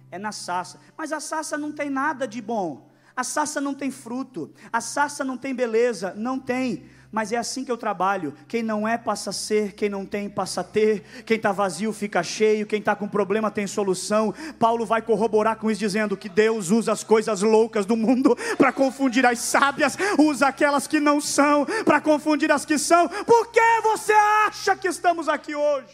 é 0.10 0.18
na 0.18 0.32
sarça. 0.32 0.80
Mas 0.98 1.12
a 1.12 1.20
sarça 1.20 1.58
não 1.58 1.74
tem 1.74 1.90
nada 1.90 2.26
de 2.26 2.42
bom. 2.42 2.90
A 3.14 3.24
sarça 3.24 3.60
não 3.60 3.74
tem 3.74 3.92
fruto. 3.92 4.54
A 4.72 4.80
sarça 4.80 5.26
não 5.26 5.38
tem 5.38 5.54
beleza. 5.54 6.14
Não 6.16 6.40
tem 6.40 6.90
mas 7.16 7.32
é 7.32 7.38
assim 7.38 7.64
que 7.64 7.72
eu 7.72 7.78
trabalho. 7.78 8.34
Quem 8.46 8.62
não 8.62 8.86
é 8.86 8.98
passa 8.98 9.30
a 9.30 9.34
ser, 9.34 9.72
quem 9.72 9.88
não 9.88 10.06
tem 10.06 10.30
passa 10.30 10.60
a 10.60 10.64
ter, 10.66 11.02
quem 11.26 11.38
está 11.38 11.54
vazio 11.54 11.94
fica 11.94 12.22
cheio, 12.22 12.68
quem 12.68 12.80
está 12.80 12.94
com 12.94 13.08
problema 13.08 13.50
tem 13.50 13.66
solução. 13.66 14.34
Paulo 14.60 14.86
vai 14.86 15.02
corroborar 15.02 15.56
com 15.56 15.72
isso, 15.72 15.80
dizendo 15.80 16.18
que 16.18 16.28
Deus 16.28 16.72
usa 16.72 16.92
as 16.92 17.06
coisas 17.06 17.42
loucas 17.42 17.86
do 17.86 17.96
mundo 17.96 18.36
para 18.60 18.74
confundir 18.74 19.26
as 19.26 19.40
sábias, 19.40 19.98
usa 20.20 20.48
aquelas 20.48 20.88
que 20.88 21.00
não 21.00 21.22
são 21.22 21.66
para 21.86 22.02
confundir 22.02 22.52
as 22.52 22.66
que 22.66 22.78
são. 22.78 23.08
Por 23.08 23.50
que 23.50 23.82
você 23.82 24.12
acha 24.12 24.76
que 24.76 24.90
estamos 24.90 25.30
aqui 25.30 25.56
hoje? 25.56 25.88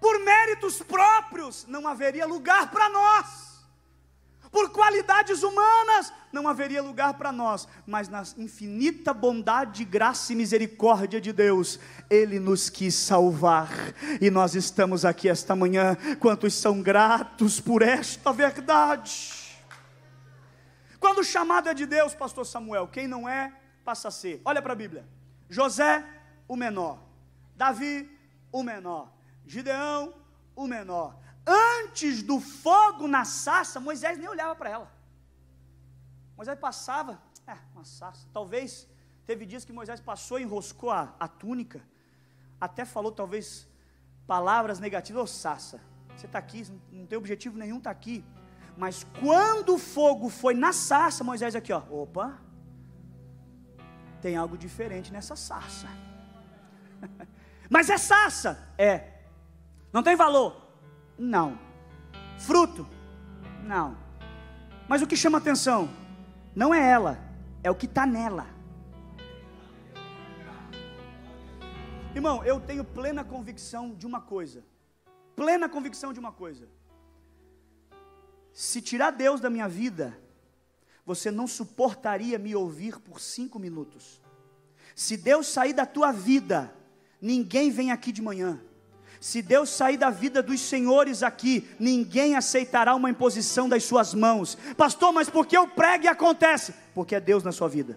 Por 0.00 0.24
méritos 0.24 0.78
próprios, 0.78 1.66
não 1.68 1.86
haveria 1.86 2.24
lugar 2.26 2.70
para 2.70 2.88
nós 2.88 3.51
por 4.52 4.68
qualidades 4.70 5.42
humanas, 5.42 6.12
não 6.30 6.46
haveria 6.46 6.82
lugar 6.82 7.14
para 7.14 7.32
nós, 7.32 7.66
mas 7.86 8.08
na 8.08 8.22
infinita 8.36 9.14
bondade, 9.14 9.82
graça 9.82 10.34
e 10.34 10.36
misericórdia 10.36 11.18
de 11.18 11.32
Deus, 11.32 11.80
Ele 12.10 12.38
nos 12.38 12.68
quis 12.68 12.94
salvar, 12.94 13.70
e 14.20 14.30
nós 14.30 14.54
estamos 14.54 15.06
aqui 15.06 15.26
esta 15.26 15.56
manhã. 15.56 15.96
Quantos 16.20 16.52
são 16.52 16.82
gratos 16.82 17.58
por 17.58 17.80
esta 17.80 18.30
verdade? 18.30 19.56
Quando 21.00 21.18
o 21.20 21.24
chamado 21.24 21.70
é 21.70 21.74
de 21.74 21.86
Deus, 21.86 22.14
Pastor 22.14 22.44
Samuel, 22.44 22.86
quem 22.86 23.08
não 23.08 23.26
é, 23.26 23.52
passa 23.82 24.08
a 24.08 24.10
ser. 24.10 24.42
Olha 24.44 24.60
para 24.60 24.74
a 24.74 24.76
Bíblia: 24.76 25.04
José, 25.48 26.04
o 26.46 26.54
menor, 26.54 26.98
Davi, 27.56 28.08
o 28.52 28.62
menor, 28.62 29.10
Gideão, 29.46 30.14
o 30.54 30.68
menor, 30.68 31.16
antes 31.46 32.22
do 32.22 32.40
fogo 32.40 33.06
na 33.06 33.24
sarça, 33.24 33.80
Moisés 33.80 34.18
nem 34.18 34.28
olhava 34.28 34.54
para 34.54 34.70
ela. 34.70 34.92
Moisés 36.36 36.58
passava, 36.58 37.20
é, 37.46 37.56
uma 37.74 37.84
sarça. 37.84 38.26
Talvez, 38.32 38.88
teve 39.26 39.44
dias 39.46 39.64
que 39.64 39.72
Moisés 39.72 40.00
passou 40.00 40.38
e 40.38 40.42
enroscou 40.42 40.90
a, 40.90 41.14
a 41.18 41.28
túnica, 41.28 41.82
até 42.60 42.84
falou 42.84 43.12
talvez 43.12 43.68
palavras 44.26 44.78
negativas, 44.78 45.20
ô 45.20 45.24
oh, 45.24 45.26
sarça, 45.26 45.80
você 46.16 46.26
está 46.26 46.38
aqui, 46.38 46.64
não 46.90 47.06
tem 47.06 47.18
objetivo 47.18 47.58
nenhum, 47.58 47.78
está 47.78 47.90
aqui. 47.90 48.24
Mas 48.76 49.04
quando 49.20 49.74
o 49.74 49.78
fogo 49.78 50.28
foi 50.28 50.54
na 50.54 50.72
sarça, 50.72 51.24
Moisés 51.24 51.54
aqui, 51.54 51.72
ó, 51.72 51.82
opa, 51.90 52.40
tem 54.20 54.36
algo 54.36 54.56
diferente 54.56 55.12
nessa 55.12 55.34
sarça. 55.36 55.88
Mas 57.68 57.90
é 57.90 57.98
sarça? 57.98 58.72
É. 58.78 59.24
Não 59.92 60.02
tem 60.02 60.14
valor? 60.14 60.61
Não. 61.18 61.58
Fruto? 62.38 62.86
Não. 63.64 63.96
Mas 64.88 65.02
o 65.02 65.06
que 65.06 65.16
chama 65.16 65.38
atenção 65.38 65.88
não 66.54 66.74
é 66.74 66.90
ela, 66.90 67.18
é 67.62 67.70
o 67.70 67.74
que 67.74 67.86
está 67.86 68.04
nela. 68.04 68.46
Irmão, 72.14 72.44
eu 72.44 72.60
tenho 72.60 72.84
plena 72.84 73.24
convicção 73.24 73.94
de 73.94 74.06
uma 74.06 74.20
coisa. 74.20 74.62
Plena 75.34 75.68
convicção 75.68 76.12
de 76.12 76.20
uma 76.20 76.30
coisa. 76.30 76.68
Se 78.52 78.82
tirar 78.82 79.10
Deus 79.10 79.40
da 79.40 79.48
minha 79.48 79.66
vida, 79.66 80.18
você 81.06 81.30
não 81.30 81.46
suportaria 81.46 82.38
me 82.38 82.54
ouvir 82.54 82.98
por 83.00 83.18
cinco 83.18 83.58
minutos. 83.58 84.20
Se 84.94 85.16
Deus 85.16 85.46
sair 85.46 85.72
da 85.72 85.86
tua 85.86 86.12
vida, 86.12 86.74
ninguém 87.20 87.70
vem 87.70 87.90
aqui 87.90 88.12
de 88.12 88.20
manhã. 88.20 88.60
Se 89.22 89.40
Deus 89.40 89.68
sair 89.68 89.96
da 89.96 90.10
vida 90.10 90.42
dos 90.42 90.60
senhores 90.60 91.22
aqui, 91.22 91.70
ninguém 91.78 92.34
aceitará 92.34 92.92
uma 92.92 93.08
imposição 93.08 93.68
das 93.68 93.84
suas 93.84 94.12
mãos. 94.12 94.58
Pastor, 94.76 95.12
mas 95.12 95.30
por 95.30 95.46
que 95.46 95.56
eu 95.56 95.68
prego 95.68 96.06
e 96.06 96.08
acontece? 96.08 96.74
Porque 96.92 97.14
é 97.14 97.20
Deus 97.20 97.44
na 97.44 97.52
sua 97.52 97.68
vida. 97.68 97.96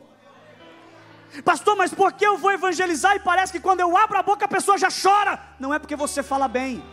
Pastor, 1.43 1.75
mas 1.75 1.91
por 1.91 2.13
que 2.13 2.23
eu 2.23 2.38
vou 2.38 2.51
evangelizar 2.51 3.15
e 3.15 3.19
parece 3.19 3.51
que 3.51 3.59
quando 3.59 3.79
eu 3.79 3.97
abro 3.97 4.19
a 4.19 4.21
boca 4.21 4.45
a 4.45 4.47
pessoa 4.47 4.77
já 4.77 4.89
chora? 4.91 5.41
Não 5.59 5.73
é 5.73 5.79
porque 5.79 5.95
você 5.95 6.21
fala 6.21 6.47
bem, 6.47 6.83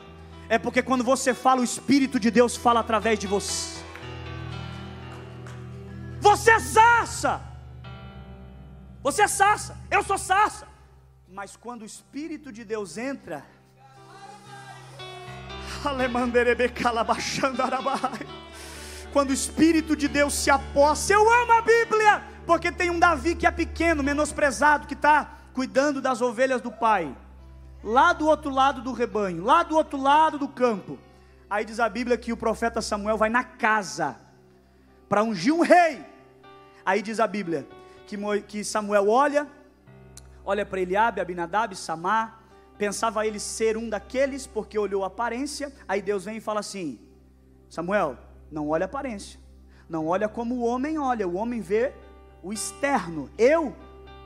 é 0.49 0.59
porque 0.59 0.83
quando 0.83 1.05
você 1.05 1.35
fala, 1.35 1.61
o 1.61 1.65
Espírito 1.65 2.19
de 2.19 2.31
Deus 2.31 2.57
fala 2.57 2.81
através 2.81 3.19
de 3.19 3.27
você. 3.27 3.83
Você 6.21 6.53
é 6.53 6.59
sarça, 6.59 7.39
você 9.03 9.25
é 9.25 9.29
sarça, 9.29 9.77
eu 9.91 10.03
sou 10.03 10.17
sarça, 10.17 10.67
mas 11.29 11.55
quando 11.55 11.83
o 11.83 11.85
Espírito 11.85 12.51
de 12.51 12.65
Deus 12.65 12.97
entra, 12.97 13.45
quando 19.13 19.31
o 19.31 19.35
Espírito 19.35 19.95
de 19.95 20.09
Deus 20.09 20.33
se 20.33 20.51
aposta, 20.51 21.13
eu 21.13 21.21
amo 21.21 21.53
a 21.53 21.61
Bíblia, 21.61 22.23
porque 22.47 22.73
tem 22.73 22.89
um 22.89 22.99
Davi 22.99 23.35
que 23.35 23.47
é 23.47 23.51
pequeno, 23.51 24.03
menosprezado, 24.03 24.87
que 24.87 24.95
está 24.95 25.39
cuidando 25.53 26.01
das 26.01 26.23
ovelhas 26.23 26.63
do 26.63 26.73
pai, 26.73 27.15
lá 27.85 28.13
do 28.13 28.27
outro 28.27 28.51
lado 28.51 28.81
do 28.81 28.93
rebanho, 28.93 29.45
lá 29.45 29.63
do 29.63 29.77
outro 29.77 30.01
lado 30.01 30.39
do 30.39 30.49
campo. 30.49 30.99
Aí 31.49 31.65
diz 31.65 31.79
a 31.79 31.89
Bíblia 31.89 32.17
que 32.17 32.33
o 32.33 32.37
profeta 32.37 32.81
Samuel 32.81 33.19
vai 33.19 33.29
na 33.29 33.45
casa 33.45 34.17
para 35.09 35.23
ungir 35.23 35.55
um 35.55 35.61
rei. 35.61 36.05
Aí 36.85 37.03
diz 37.03 37.21
a 37.21 37.27
Bíblia 37.27 37.69
que, 38.49 38.65
Samuel 38.65 39.11
olha, 39.11 39.47
olha 40.45 40.65
para 40.65 40.81
Eliabe, 40.81 41.21
Abinadab, 41.21 41.77
Samar, 41.77 42.42
pensava 42.83 43.25
ele 43.25 43.39
ser 43.39 43.77
um 43.77 43.89
daqueles, 43.89 44.45
porque 44.45 44.77
olhou 44.77 45.05
a 45.05 45.07
aparência, 45.07 45.73
aí 45.87 46.03
Deus 46.03 46.25
vem 46.25 46.39
e 46.39 46.41
fala 46.41 46.59
assim: 46.59 46.99
Samuel, 47.71 48.19
não 48.51 48.71
olha 48.71 48.87
a 48.87 48.87
aparência, 48.87 49.39
não 49.89 50.09
olha 50.09 50.29
como 50.29 50.57
o 50.57 50.65
homem 50.65 50.99
olha, 50.99 51.29
o 51.29 51.35
homem 51.37 51.61
vê 51.61 51.93
o 52.43 52.53
externo, 52.53 53.31
eu, 53.39 53.73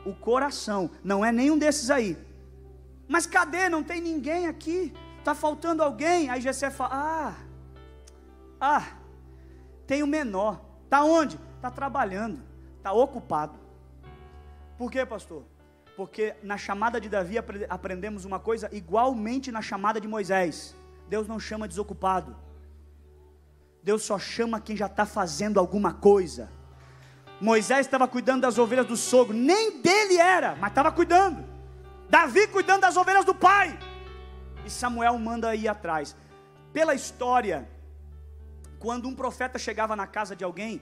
o 0.06 0.14
coração, 0.14 0.90
não 1.04 1.22
é 1.22 1.30
nenhum 1.30 1.58
desses 1.58 1.90
aí. 1.90 2.16
Mas 3.06 3.26
cadê? 3.26 3.68
Não 3.68 3.82
tem 3.82 4.00
ninguém 4.00 4.46
aqui, 4.46 4.90
está 5.18 5.34
faltando 5.34 5.82
alguém. 5.82 6.30
Aí 6.30 6.40
Jessé 6.40 6.70
fala: 6.70 6.94
Ah, 6.94 7.34
ah, 8.58 8.86
tem 9.86 10.02
o 10.02 10.06
menor, 10.06 10.62
está 10.84 11.04
onde? 11.04 11.38
Está 11.56 11.70
trabalhando, 11.70 12.40
está 12.78 12.90
ocupado. 12.90 13.58
Por 14.78 14.90
quê, 14.90 15.04
pastor? 15.04 15.44
Porque 15.96 16.34
na 16.42 16.58
chamada 16.58 17.00
de 17.00 17.08
Davi 17.08 17.36
aprendemos 17.68 18.24
uma 18.24 18.38
coisa 18.38 18.68
igualmente 18.70 19.50
na 19.50 19.62
chamada 19.62 20.00
de 20.00 20.06
Moisés: 20.06 20.76
Deus 21.08 21.26
não 21.26 21.40
chama 21.40 21.66
desocupado, 21.66 22.36
Deus 23.82 24.02
só 24.02 24.18
chama 24.18 24.60
quem 24.60 24.76
já 24.76 24.86
está 24.86 25.06
fazendo 25.06 25.58
alguma 25.58 25.94
coisa. 25.94 26.52
Moisés 27.40 27.86
estava 27.86 28.06
cuidando 28.08 28.42
das 28.42 28.58
ovelhas 28.58 28.86
do 28.86 28.96
sogro, 28.96 29.36
nem 29.36 29.80
dele 29.80 30.16
era, 30.16 30.54
mas 30.56 30.70
estava 30.70 30.92
cuidando. 30.92 31.44
Davi 32.08 32.46
cuidando 32.48 32.82
das 32.82 32.96
ovelhas 32.96 33.24
do 33.24 33.34
pai. 33.34 33.78
E 34.64 34.70
Samuel 34.70 35.18
manda 35.18 35.54
ir 35.54 35.68
atrás. 35.68 36.16
Pela 36.72 36.94
história, 36.94 37.68
quando 38.78 39.08
um 39.08 39.14
profeta 39.14 39.58
chegava 39.58 39.94
na 39.94 40.06
casa 40.06 40.34
de 40.34 40.44
alguém, 40.44 40.80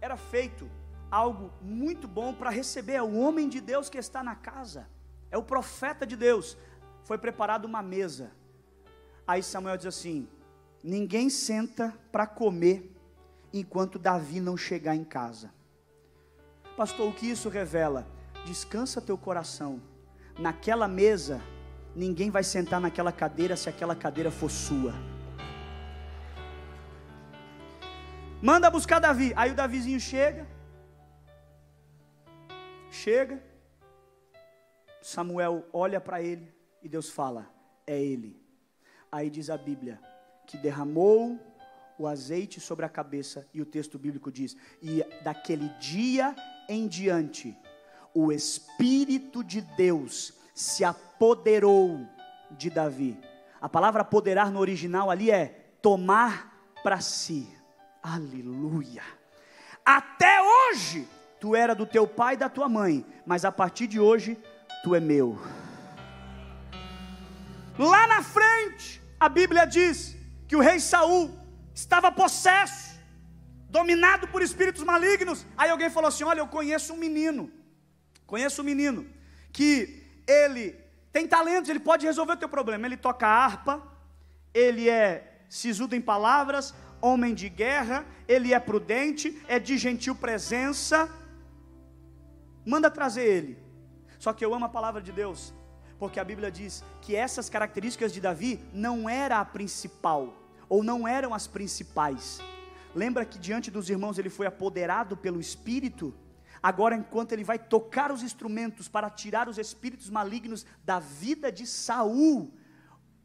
era 0.00 0.16
feito 0.16 0.70
algo 1.10 1.52
muito 1.60 2.06
bom 2.06 2.34
para 2.34 2.50
receber. 2.50 2.94
É 2.94 3.02
o 3.02 3.14
homem 3.16 3.48
de 3.48 3.60
Deus 3.60 3.88
que 3.88 3.98
está 3.98 4.22
na 4.22 4.34
casa, 4.34 4.88
é 5.30 5.38
o 5.38 5.42
profeta 5.42 6.06
de 6.06 6.16
Deus. 6.16 6.56
Foi 7.04 7.18
preparada 7.18 7.66
uma 7.66 7.82
mesa. 7.82 8.32
Aí 9.26 9.42
Samuel 9.42 9.76
diz 9.76 9.86
assim: 9.86 10.28
Ninguém 10.82 11.30
senta 11.30 11.94
para 12.12 12.26
comer 12.26 12.94
enquanto 13.52 13.98
Davi 13.98 14.40
não 14.40 14.56
chegar 14.56 14.94
em 14.94 15.04
casa. 15.04 15.52
Pastor, 16.76 17.08
o 17.08 17.12
que 17.12 17.26
isso 17.26 17.48
revela? 17.48 18.06
Descansa 18.44 19.00
teu 19.00 19.16
coração. 19.16 19.80
Naquela 20.38 20.88
mesa, 20.88 21.40
ninguém 21.94 22.30
vai 22.30 22.42
sentar 22.42 22.80
naquela 22.80 23.12
cadeira 23.12 23.56
se 23.56 23.68
aquela 23.68 23.94
cadeira 23.94 24.30
for 24.30 24.50
sua. 24.50 24.92
Manda 28.42 28.68
buscar 28.68 28.98
Davi. 28.98 29.32
Aí 29.36 29.52
o 29.52 29.54
Davizinho 29.54 30.00
chega, 30.00 30.46
Chega, 32.94 33.42
Samuel 35.02 35.66
olha 35.72 36.00
para 36.00 36.22
ele 36.22 36.54
e 36.80 36.88
Deus 36.88 37.10
fala: 37.10 37.50
É 37.84 38.00
ele. 38.00 38.40
Aí 39.10 39.28
diz 39.28 39.50
a 39.50 39.58
Bíblia 39.58 40.00
que 40.46 40.56
derramou 40.56 41.40
o 41.98 42.06
azeite 42.06 42.60
sobre 42.60 42.86
a 42.86 42.88
cabeça, 42.88 43.48
e 43.52 43.60
o 43.60 43.66
texto 43.66 43.98
bíblico 43.98 44.30
diz: 44.30 44.56
E 44.80 45.02
daquele 45.24 45.68
dia 45.80 46.36
em 46.68 46.86
diante, 46.86 47.58
o 48.14 48.30
Espírito 48.30 49.42
de 49.42 49.60
Deus 49.60 50.32
se 50.54 50.84
apoderou 50.84 52.06
de 52.52 52.70
Davi. 52.70 53.18
A 53.60 53.68
palavra 53.68 54.02
apoderar 54.02 54.52
no 54.52 54.60
original 54.60 55.10
ali 55.10 55.32
é 55.32 55.46
tomar 55.82 56.72
para 56.84 57.00
si. 57.00 57.52
Aleluia. 58.00 59.02
Até 59.84 60.40
hoje, 60.40 61.08
tu 61.44 61.54
era 61.54 61.74
do 61.74 61.84
teu 61.84 62.06
pai 62.06 62.32
e 62.34 62.38
da 62.38 62.48
tua 62.48 62.70
mãe, 62.70 63.04
mas 63.26 63.44
a 63.44 63.52
partir 63.52 63.86
de 63.86 64.00
hoje 64.00 64.30
tu 64.82 64.94
é 64.94 65.00
meu. 65.00 65.38
Lá 67.78 68.06
na 68.06 68.22
frente, 68.22 69.02
a 69.20 69.28
Bíblia 69.28 69.66
diz 69.66 70.16
que 70.48 70.56
o 70.56 70.60
rei 70.60 70.80
Saul 70.80 71.30
estava 71.74 72.10
possesso, 72.10 72.98
dominado 73.68 74.26
por 74.28 74.40
espíritos 74.40 74.82
malignos. 74.82 75.46
Aí 75.54 75.68
alguém 75.68 75.90
falou 75.90 76.08
assim: 76.08 76.24
Olha, 76.24 76.40
eu 76.40 76.46
conheço 76.46 76.94
um 76.94 76.96
menino, 76.96 77.52
conheço 78.26 78.62
um 78.62 78.64
menino 78.64 79.06
que 79.52 79.70
ele 80.26 80.74
tem 81.12 81.28
talentos, 81.28 81.68
ele 81.68 81.78
pode 81.90 82.06
resolver 82.06 82.32
o 82.32 82.38
teu 82.38 82.48
problema. 82.48 82.86
Ele 82.86 82.96
toca 82.96 83.26
harpa, 83.26 83.82
ele 84.54 84.88
é 84.88 85.42
sisudo 85.50 85.94
em 85.94 86.00
palavras, 86.00 86.72
homem 87.02 87.34
de 87.34 87.50
guerra, 87.50 88.06
ele 88.26 88.54
é 88.54 88.58
prudente, 88.58 89.38
é 89.46 89.58
de 89.58 89.76
gentil 89.76 90.14
presença 90.14 91.22
manda 92.64 92.90
trazer 92.90 93.24
ele. 93.24 93.58
Só 94.18 94.32
que 94.32 94.44
eu 94.44 94.54
amo 94.54 94.64
a 94.64 94.68
palavra 94.68 95.02
de 95.02 95.12
Deus, 95.12 95.52
porque 95.98 96.18
a 96.18 96.24
Bíblia 96.24 96.50
diz 96.50 96.84
que 97.00 97.14
essas 97.14 97.50
características 97.50 98.12
de 98.12 98.20
Davi 98.20 98.60
não 98.72 99.08
era 99.08 99.38
a 99.38 99.44
principal, 99.44 100.34
ou 100.68 100.82
não 100.82 101.06
eram 101.06 101.34
as 101.34 101.46
principais. 101.46 102.40
Lembra 102.94 103.24
que 103.24 103.38
diante 103.38 103.70
dos 103.70 103.90
irmãos 103.90 104.18
ele 104.18 104.30
foi 104.30 104.46
apoderado 104.46 105.16
pelo 105.16 105.40
Espírito? 105.40 106.14
Agora, 106.62 106.96
enquanto 106.96 107.32
ele 107.32 107.44
vai 107.44 107.58
tocar 107.58 108.10
os 108.10 108.22
instrumentos 108.22 108.88
para 108.88 109.10
tirar 109.10 109.48
os 109.48 109.58
espíritos 109.58 110.08
malignos 110.08 110.64
da 110.82 110.98
vida 110.98 111.52
de 111.52 111.66
Saul, 111.66 112.54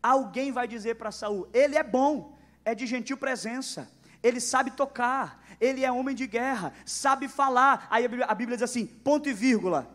alguém 0.04 0.52
vai 0.52 0.67
dizer 0.67 0.95
para 0.95 1.12
Saul: 1.12 1.47
ele 1.54 1.78
é 1.78 1.84
bom, 1.84 2.38
é 2.65 2.75
de 2.75 2.86
gentil 2.86 3.15
presença, 3.15 3.89
ele 4.21 4.41
sabe 4.41 4.71
tocar, 4.71 5.38
ele 5.60 5.84
é 5.84 5.91
homem 5.91 6.15
de 6.15 6.26
guerra, 6.26 6.74
sabe 6.86 7.28
falar. 7.28 7.88
Aí 7.89 8.06
a 8.06 8.36
Bíblia, 8.36 8.58
diz 8.58 8.63
assim: 8.63 8.86
ponto 8.86 9.28
e 9.28 9.34
vírgula. 9.34 9.89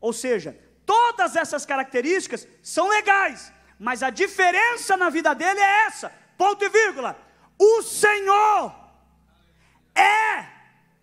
Ou 0.00 0.12
seja, 0.12 0.58
todas 0.86 1.36
essas 1.36 1.66
características 1.66 2.46
são 2.62 2.88
legais, 2.88 3.52
mas 3.78 4.02
a 4.02 4.10
diferença 4.10 4.96
na 4.96 5.10
vida 5.10 5.34
dele 5.34 5.60
é 5.60 5.86
essa: 5.86 6.12
ponto 6.36 6.64
e 6.64 6.68
vírgula. 6.68 7.18
O 7.58 7.82
Senhor 7.82 8.74
é 9.94 10.46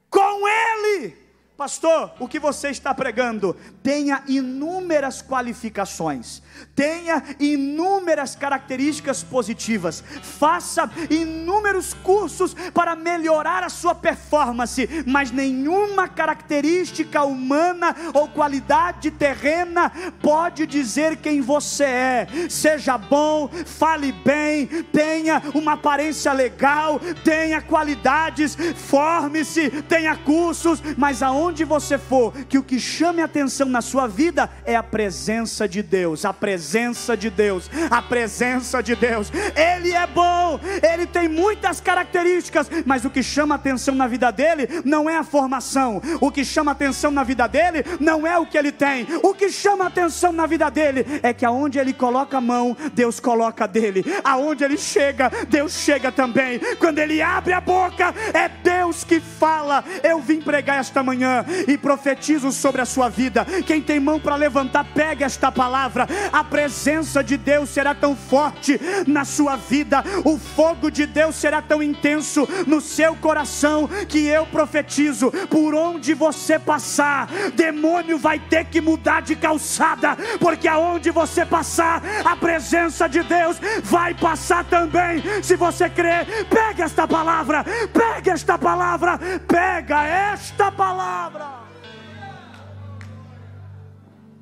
com 0.09 0.47
ele 0.47 1.28
Pastor, 1.59 2.13
o 2.21 2.25
que 2.25 2.39
você 2.39 2.69
está 2.69 2.93
pregando? 2.93 3.53
Tenha 3.83 4.23
inúmeras 4.29 5.21
qualificações, 5.21 6.41
tenha 6.73 7.21
inúmeras 7.37 8.33
características 8.33 9.23
positivas, 9.23 10.01
faça 10.23 10.89
inúmeros 11.09 11.93
cursos 11.93 12.53
para 12.73 12.95
melhorar 12.95 13.61
a 13.61 13.67
sua 13.67 13.93
performance, 13.93 14.87
mas 15.05 15.31
nenhuma 15.31 16.07
característica 16.07 17.25
humana 17.25 17.93
ou 18.13 18.29
qualidade 18.29 19.11
terrena 19.11 19.91
pode 20.21 20.65
dizer 20.65 21.17
quem 21.17 21.41
você 21.41 21.83
é. 21.83 22.27
Seja 22.49 22.97
bom, 22.97 23.49
fale 23.65 24.13
bem, 24.13 24.65
tenha 24.93 25.43
uma 25.53 25.73
aparência 25.73 26.31
legal, 26.31 27.01
tenha 27.25 27.61
qualidades, 27.61 28.55
forme-se, 28.75 29.69
tenha 29.81 30.15
cursos, 30.15 30.81
mas 30.97 31.21
aonde 31.21 31.48
aonde 31.49 31.65
você 31.65 31.97
for, 31.97 32.31
que 32.45 32.59
o 32.59 32.63
que 32.63 32.79
chame 32.79 33.23
atenção 33.23 33.67
na 33.67 33.81
sua 33.81 34.07
vida 34.07 34.47
é 34.63 34.75
a 34.75 34.83
presença 34.83 35.67
de 35.67 35.81
Deus, 35.81 36.23
a 36.23 36.31
presença 36.31 37.17
de 37.17 37.29
Deus, 37.29 37.69
a 37.89 38.01
presença 38.03 38.83
de 38.83 38.95
Deus. 38.95 39.31
Ele 39.55 39.91
é 39.91 40.05
bom, 40.05 40.59
ele 40.83 41.07
tem 41.07 41.27
muitas 41.27 41.81
características, 41.81 42.69
mas 42.85 43.03
o 43.03 43.09
que 43.09 43.23
chama 43.23 43.55
atenção 43.55 43.95
na 43.95 44.05
vida 44.05 44.31
dele 44.31 44.81
não 44.85 45.09
é 45.09 45.17
a 45.17 45.23
formação, 45.23 45.99
o 46.21 46.31
que 46.31 46.45
chama 46.45 46.71
atenção 46.71 47.09
na 47.09 47.23
vida 47.23 47.47
dele 47.47 47.83
não 47.99 48.27
é 48.27 48.37
o 48.37 48.45
que 48.45 48.57
ele 48.57 48.71
tem, 48.71 49.07
o 49.23 49.33
que 49.33 49.49
chama 49.49 49.87
atenção 49.87 50.31
na 50.31 50.45
vida 50.45 50.69
dele 50.69 51.03
é 51.23 51.33
que 51.33 51.45
aonde 51.45 51.79
ele 51.79 51.93
coloca 51.93 52.37
a 52.37 52.41
mão, 52.41 52.77
Deus 52.93 53.19
coloca 53.19 53.67
dele, 53.67 54.05
aonde 54.23 54.63
ele 54.63 54.77
chega, 54.77 55.31
Deus 55.49 55.73
chega 55.73 56.11
também, 56.11 56.59
quando 56.77 56.99
ele 56.99 57.23
abre 57.23 57.53
a 57.53 57.61
boca, 57.61 58.13
é 58.33 58.47
Deus 58.47 59.03
que 59.03 59.19
fala. 59.19 59.83
Eu 60.03 60.19
vim 60.19 60.41
pregar 60.41 60.79
esta 60.79 61.01
manhã 61.01 61.38
e 61.67 61.77
profetizo 61.77 62.51
sobre 62.51 62.81
a 62.81 62.85
sua 62.85 63.09
vida. 63.09 63.45
Quem 63.65 63.81
tem 63.81 63.99
mão 63.99 64.19
para 64.19 64.35
levantar, 64.35 64.85
pega 64.93 65.25
esta 65.25 65.51
palavra. 65.51 66.07
A 66.31 66.43
presença 66.43 67.23
de 67.23 67.37
Deus 67.37 67.69
será 67.69 67.93
tão 67.93 68.15
forte 68.15 68.79
na 69.07 69.25
sua 69.25 69.55
vida, 69.55 70.03
o 70.25 70.37
fogo 70.37 70.89
de 70.89 71.05
Deus 71.05 71.35
será 71.35 71.61
tão 71.61 71.81
intenso 71.81 72.47
no 72.65 72.81
seu 72.81 73.15
coração 73.15 73.87
que 74.07 74.25
eu 74.25 74.45
profetizo: 74.45 75.31
por 75.49 75.73
onde 75.73 76.13
você 76.13 76.57
passar, 76.59 77.27
demônio 77.55 78.17
vai 78.17 78.39
ter 78.39 78.65
que 78.65 78.81
mudar 78.81 79.21
de 79.21 79.35
calçada, 79.35 80.17
porque 80.39 80.67
aonde 80.67 81.11
você 81.11 81.45
passar, 81.45 82.01
a 82.25 82.35
presença 82.35 83.07
de 83.07 83.23
Deus 83.23 83.57
vai 83.83 84.13
passar 84.13 84.63
também. 84.65 85.23
Se 85.41 85.55
você 85.55 85.89
crer, 85.89 86.47
pega 86.49 86.83
esta 86.83 87.07
palavra, 87.07 87.65
pega 87.93 88.31
esta 88.31 88.57
palavra, 88.57 89.19
pega 89.47 90.05
esta 90.05 90.71
palavra. 90.71 91.28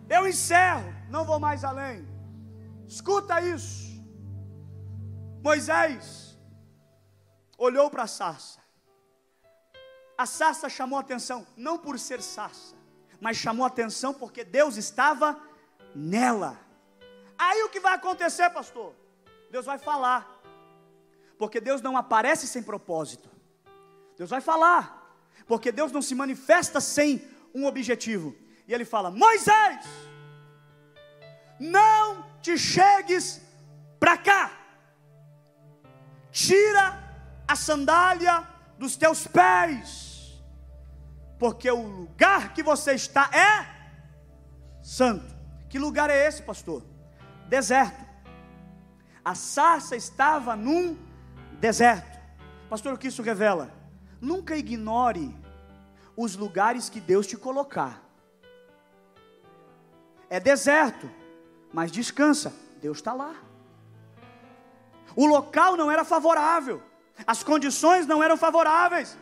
Eu 0.10 0.28
encerro, 0.28 0.94
não 1.10 1.26
vou 1.26 1.40
mais 1.40 1.64
além. 1.64 2.08
Escuta 2.88 3.42
isso. 3.42 3.88
Moisés 5.42 6.38
olhou 7.58 7.90
para 7.90 8.04
a 8.04 8.08
sarça. 8.08 8.60
A 10.18 10.26
sarça 10.26 10.68
chamou 10.70 10.98
atenção, 10.98 11.46
não 11.56 11.78
por 11.78 12.00
ser 12.00 12.22
sarça, 12.22 12.76
mas 13.20 13.38
chamou 13.38 13.66
atenção 13.66 14.14
porque 14.14 14.44
Deus 14.44 14.78
estava 14.78 15.40
nela. 15.94 16.58
Aí 17.38 17.62
o 17.64 17.70
que 17.70 17.80
vai 17.80 17.94
acontecer, 17.94 18.50
pastor? 18.50 18.96
Deus 19.52 19.66
vai 19.66 19.78
falar. 19.78 20.28
Porque 21.38 21.62
Deus 21.62 21.82
não 21.82 21.96
aparece 21.96 22.48
sem 22.48 22.64
propósito. 22.64 23.30
Deus 24.18 24.30
vai 24.30 24.42
falar. 24.42 24.97
Porque 25.48 25.72
Deus 25.72 25.92
não 25.92 26.02
se 26.02 26.14
manifesta 26.14 26.82
sem 26.82 27.26
um 27.54 27.66
objetivo. 27.66 28.36
E 28.68 28.74
ele 28.74 28.86
fala: 28.86 29.10
Moisés, 29.10 29.86
não 31.60 32.26
te 32.42 32.58
chegues 32.58 33.42
para 34.00 34.18
cá. 34.18 34.52
Tira 36.32 37.04
a 37.48 37.56
sandália 37.56 38.48
dos 38.78 38.96
teus 38.96 39.26
pés, 39.26 40.44
porque 41.40 41.72
o 41.72 41.82
lugar 41.82 42.54
que 42.54 42.62
você 42.62 42.94
está 42.94 43.30
é 43.34 43.78
santo. 44.84 45.36
Que 45.70 45.80
lugar 45.80 46.10
é 46.10 46.28
esse, 46.28 46.44
pastor? 46.44 46.84
Deserto. 47.48 48.06
A 49.24 49.34
sarça 49.36 49.96
estava 49.96 50.56
num 50.56 50.98
deserto. 51.60 52.18
Pastor, 52.70 52.94
o 52.94 52.98
que 52.98 53.08
isso 53.08 53.22
revela? 53.22 53.77
Nunca 54.20 54.56
ignore 54.56 55.36
os 56.16 56.36
lugares 56.36 56.90
que 56.90 57.00
Deus 57.00 57.28
te 57.28 57.38
colocar. 57.38 58.02
É 60.30 60.40
deserto, 60.40 61.10
mas 61.72 61.92
descansa, 61.92 62.54
Deus 62.82 62.98
está 62.98 63.14
lá. 63.14 63.36
O 65.16 65.26
local 65.26 65.78
não 65.78 65.90
era 65.92 66.04
favorável, 66.04 66.82
as 67.26 67.44
condições 67.44 68.06
não 68.06 68.22
eram 68.22 68.38
favoráveis, 68.38 69.18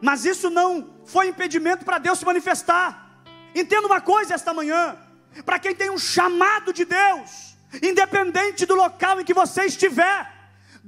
mas 0.00 0.24
isso 0.24 0.50
não 0.50 0.90
foi 1.04 1.28
impedimento 1.28 1.84
para 1.84 1.98
Deus 1.98 2.18
se 2.18 2.24
manifestar. 2.24 3.22
Entenda 3.54 3.86
uma 3.86 4.00
coisa 4.00 4.34
esta 4.34 4.52
manhã: 4.52 4.96
para 5.44 5.58
quem 5.58 5.74
tem 5.74 5.90
um 5.90 5.98
chamado 5.98 6.72
de 6.72 6.84
Deus, 6.84 7.56
independente 7.82 8.66
do 8.66 8.74
local 8.74 9.20
em 9.20 9.24
que 9.24 9.34
você 9.34 9.64
estiver, 9.64 10.37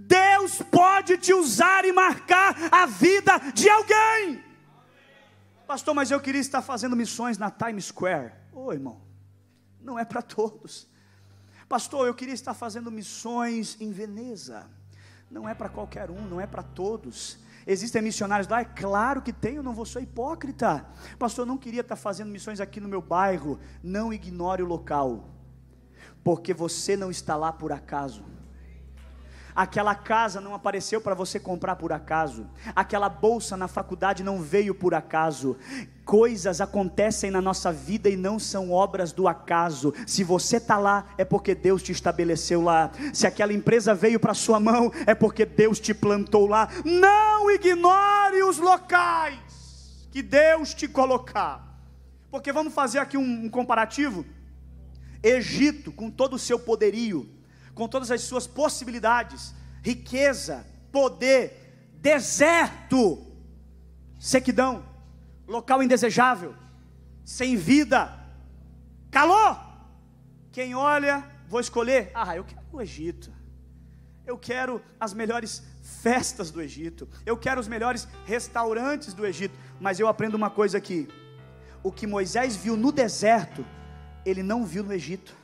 Deus 0.07 0.62
pode 0.62 1.18
te 1.18 1.32
usar 1.34 1.84
e 1.84 1.92
marcar 1.92 2.57
a 2.72 2.86
vida 2.86 3.38
de 3.53 3.68
alguém. 3.68 4.42
Pastor, 5.66 5.94
mas 5.94 6.11
eu 6.11 6.20
queria 6.20 6.40
estar 6.40 6.62
fazendo 6.62 6.96
missões 6.96 7.38
na 7.38 7.51
Times 7.51 7.86
Square. 7.86 8.32
Ô 8.53 8.66
oh, 8.66 8.72
irmão, 8.72 9.01
não 9.80 9.98
é 9.98 10.05
para 10.05 10.22
todos. 10.22 10.88
Pastor, 11.68 12.07
eu 12.07 12.14
queria 12.14 12.34
estar 12.34 12.55
fazendo 12.55 12.90
missões 12.90 13.76
em 13.80 13.92
Veneza. 13.92 14.66
Não 15.30 15.48
é 15.48 15.55
para 15.55 15.68
qualquer 15.68 16.11
um, 16.11 16.22
não 16.22 16.40
é 16.40 16.46
para 16.46 16.62
todos. 16.62 17.38
Existem 17.66 18.03
missionários 18.03 18.48
lá? 18.48 18.62
É 18.62 18.64
claro 18.64 19.22
que 19.22 19.32
tem, 19.32 19.57
eu 19.57 19.62
não 19.62 19.74
vou 19.74 19.86
ser 19.86 20.01
hipócrita. 20.01 20.84
Pastor, 21.18 21.44
eu 21.44 21.46
não 21.46 21.59
queria 21.59 21.82
estar 21.82 21.94
fazendo 21.94 22.30
missões 22.30 22.59
aqui 22.61 22.80
no 22.80 22.88
meu 22.88 23.01
bairro. 23.01 23.61
Não 23.82 24.12
ignore 24.12 24.62
o 24.62 24.66
local, 24.66 25.28
porque 26.24 26.53
você 26.53 26.96
não 26.96 27.11
está 27.11 27.36
lá 27.36 27.53
por 27.53 27.70
acaso. 27.70 28.24
Aquela 29.61 29.94
casa 29.94 30.40
não 30.40 30.54
apareceu 30.54 31.02
para 31.02 31.14
você 31.14 31.38
comprar 31.38 31.76
por 31.76 31.92
acaso. 31.92 32.48
Aquela 32.74 33.11
bolsa 33.11 33.58
na 33.58 33.68
faculdade 33.68 34.24
não 34.24 34.40
veio 34.40 34.74
por 34.74 34.94
acaso. 34.94 35.54
Coisas 36.02 36.62
acontecem 36.62 37.30
na 37.30 37.42
nossa 37.42 37.70
vida 37.70 38.08
e 38.08 38.16
não 38.16 38.38
são 38.38 38.72
obras 38.72 39.12
do 39.12 39.28
acaso. 39.28 39.92
Se 40.06 40.24
você 40.24 40.56
está 40.56 40.78
lá, 40.78 41.08
é 41.18 41.26
porque 41.26 41.54
Deus 41.54 41.82
te 41.82 41.92
estabeleceu 41.92 42.62
lá. 42.62 42.90
Se 43.12 43.26
aquela 43.26 43.52
empresa 43.52 43.94
veio 43.94 44.18
para 44.18 44.32
sua 44.32 44.58
mão, 44.58 44.90
é 45.06 45.14
porque 45.14 45.44
Deus 45.44 45.78
te 45.78 45.92
plantou 45.92 46.46
lá. 46.46 46.70
Não 46.82 47.50
ignore 47.50 48.42
os 48.42 48.56
locais 48.56 50.08
que 50.11 50.22
Deus 50.22 50.72
te 50.72 50.88
colocar. 50.88 51.78
Porque 52.30 52.50
vamos 52.50 52.72
fazer 52.72 52.98
aqui 52.98 53.18
um, 53.18 53.44
um 53.44 53.50
comparativo. 53.50 54.24
Egito, 55.22 55.92
com 55.92 56.11
todo 56.11 56.36
o 56.36 56.38
seu 56.38 56.58
poderio, 56.58 57.28
com 57.74 57.88
todas 57.88 58.10
as 58.10 58.22
suas 58.22 58.46
possibilidades, 58.46 59.54
riqueza, 59.82 60.66
poder, 60.92 61.92
deserto, 61.94 63.26
sequidão, 64.18 64.84
local 65.46 65.82
indesejável, 65.82 66.54
sem 67.24 67.56
vida, 67.56 68.12
calor. 69.10 69.58
Quem 70.52 70.74
olha, 70.74 71.24
vou 71.48 71.60
escolher, 71.60 72.10
ah, 72.14 72.36
eu 72.36 72.44
quero 72.44 72.60
o 72.72 72.80
Egito. 72.80 73.32
Eu 74.26 74.38
quero 74.38 74.80
as 74.98 75.12
melhores 75.12 75.62
festas 75.82 76.50
do 76.50 76.62
Egito. 76.62 77.08
Eu 77.26 77.36
quero 77.36 77.60
os 77.60 77.66
melhores 77.66 78.06
restaurantes 78.24 79.12
do 79.12 79.26
Egito. 79.26 79.58
Mas 79.80 79.98
eu 79.98 80.06
aprendo 80.06 80.36
uma 80.36 80.50
coisa 80.50 80.78
aqui: 80.78 81.08
o 81.82 81.90
que 81.90 82.06
Moisés 82.06 82.54
viu 82.54 82.76
no 82.76 82.92
deserto, 82.92 83.64
ele 84.24 84.42
não 84.42 84.64
viu 84.64 84.84
no 84.84 84.92
Egito. 84.92 85.34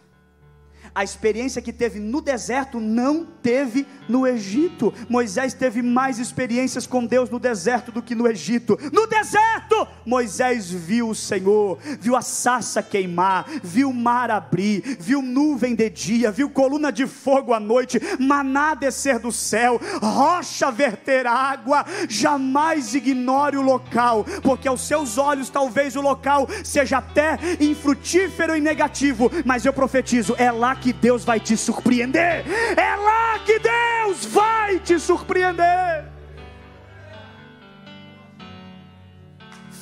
A 0.97 1.05
experiência 1.05 1.61
que 1.61 1.75
teve 1.75 2.01
no 2.01 2.23
deserto 2.23 2.81
não 2.81 3.23
teve 3.23 3.87
no 4.09 4.27
Egito. 4.27 4.95
Moisés 5.11 5.53
teve 5.53 5.83
mais 5.83 6.19
experiências 6.19 6.87
com 6.87 7.05
Deus 7.05 7.29
no 7.29 7.39
deserto 7.39 7.93
do 7.93 8.01
que 8.01 8.15
no 8.15 8.27
Egito. 8.27 8.79
No 8.91 9.07
deserto, 9.07 9.87
Moisés 10.07 10.71
viu 10.71 11.11
o 11.11 11.15
Senhor, 11.15 11.79
viu 12.01 12.17
a 12.17 12.23
sarça 12.23 12.83
queimar, 12.83 13.47
viu 13.63 13.91
o 13.91 13.95
mar 13.95 14.31
abrir, 14.31 14.97
viu 14.99 15.21
nuvem 15.21 15.75
de 15.75 15.91
dia, 15.91 16.31
viu 16.31 16.49
coluna 16.49 16.91
de 16.91 17.07
fogo 17.07 17.53
à 17.53 17.61
noite, 17.61 18.01
maná 18.19 18.73
descer 18.75 19.19
do 19.19 19.31
céu, 19.31 19.79
rocha 20.01 20.71
verter 20.71 21.27
água. 21.27 21.85
Jamais 22.09 22.95
ignore 22.95 23.59
o 23.59 23.63
local, 23.63 24.25
porque 24.43 24.67
aos 24.67 24.81
seus 24.89 25.19
olhos 25.19 25.51
talvez 25.51 25.95
o 25.95 26.01
local 26.01 26.49
seja 26.65 26.97
até 26.97 27.39
infrutífero 27.61 28.57
e 28.57 28.63
negativo, 28.63 29.31
mas 29.45 29.67
eu 29.67 29.75
profetizo, 29.75 30.35
é 30.39 30.51
lá 30.51 30.75
que 30.75 30.86
que 30.87 30.93
Deus 30.93 31.25
vai 31.25 31.41
te 31.41 31.57
surpreender. 31.57 32.45
É 32.79 32.95
lá 32.95 33.41
que 33.41 33.59
Deus 33.59 34.25
vai 34.27 34.79
te 34.79 35.01
surpreender. 35.01 36.05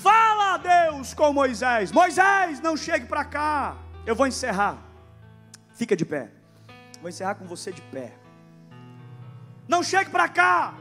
Fala 0.02 0.54
a 0.54 0.56
Deus 0.56 1.12
com 1.12 1.30
Moisés: 1.30 1.92
Moisés, 1.92 2.58
não 2.62 2.74
chegue 2.74 3.04
para 3.04 3.22
cá. 3.22 3.76
Eu 4.06 4.16
vou 4.16 4.26
encerrar. 4.26 4.78
Fica 5.74 5.94
de 5.94 6.06
pé. 6.06 6.30
Vou 7.02 7.10
encerrar 7.10 7.34
com 7.34 7.44
você 7.44 7.70
de 7.70 7.82
pé. 7.82 8.14
Não 9.68 9.82
chegue 9.82 10.08
para 10.08 10.26
cá. 10.26 10.72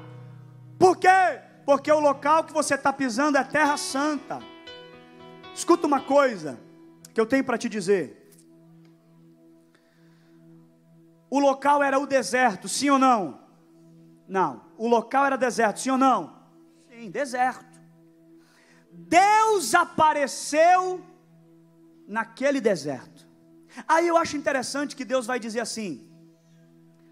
Por 0.80 0.96
quê? 0.96 1.42
Porque 1.66 1.92
o 1.92 2.00
local 2.00 2.46
que 2.46 2.54
você 2.54 2.76
está 2.76 2.94
pisando 2.94 3.38
é 3.38 3.44
terra 3.44 3.76
santa. 3.76 4.40
Escuta 5.54 5.86
uma 5.86 6.00
coisa 6.00 6.58
que 7.14 7.20
eu 7.20 7.26
tenho 7.26 7.44
para 7.44 7.58
te 7.58 7.68
dizer. 7.68 8.23
O 11.34 11.40
local 11.40 11.82
era 11.82 11.98
o 11.98 12.06
deserto, 12.06 12.68
sim 12.68 12.92
ou 12.92 13.00
não? 13.00 13.40
Não. 14.28 14.66
O 14.78 14.88
local 14.88 15.26
era 15.26 15.36
deserto, 15.36 15.80
sim 15.80 15.90
ou 15.90 15.98
não? 15.98 16.32
Sim, 16.88 17.10
deserto. 17.10 17.82
Deus 18.92 19.74
apareceu 19.74 21.04
naquele 22.08 22.62
deserto. 22.62 23.28
Aí 23.88 24.08
eu 24.08 24.16
acho 24.16 24.38
interessante 24.38 24.96
que 24.96 25.04
Deus 25.04 25.26
vai 25.26 25.40
dizer 25.40 25.62
assim: 25.62 26.08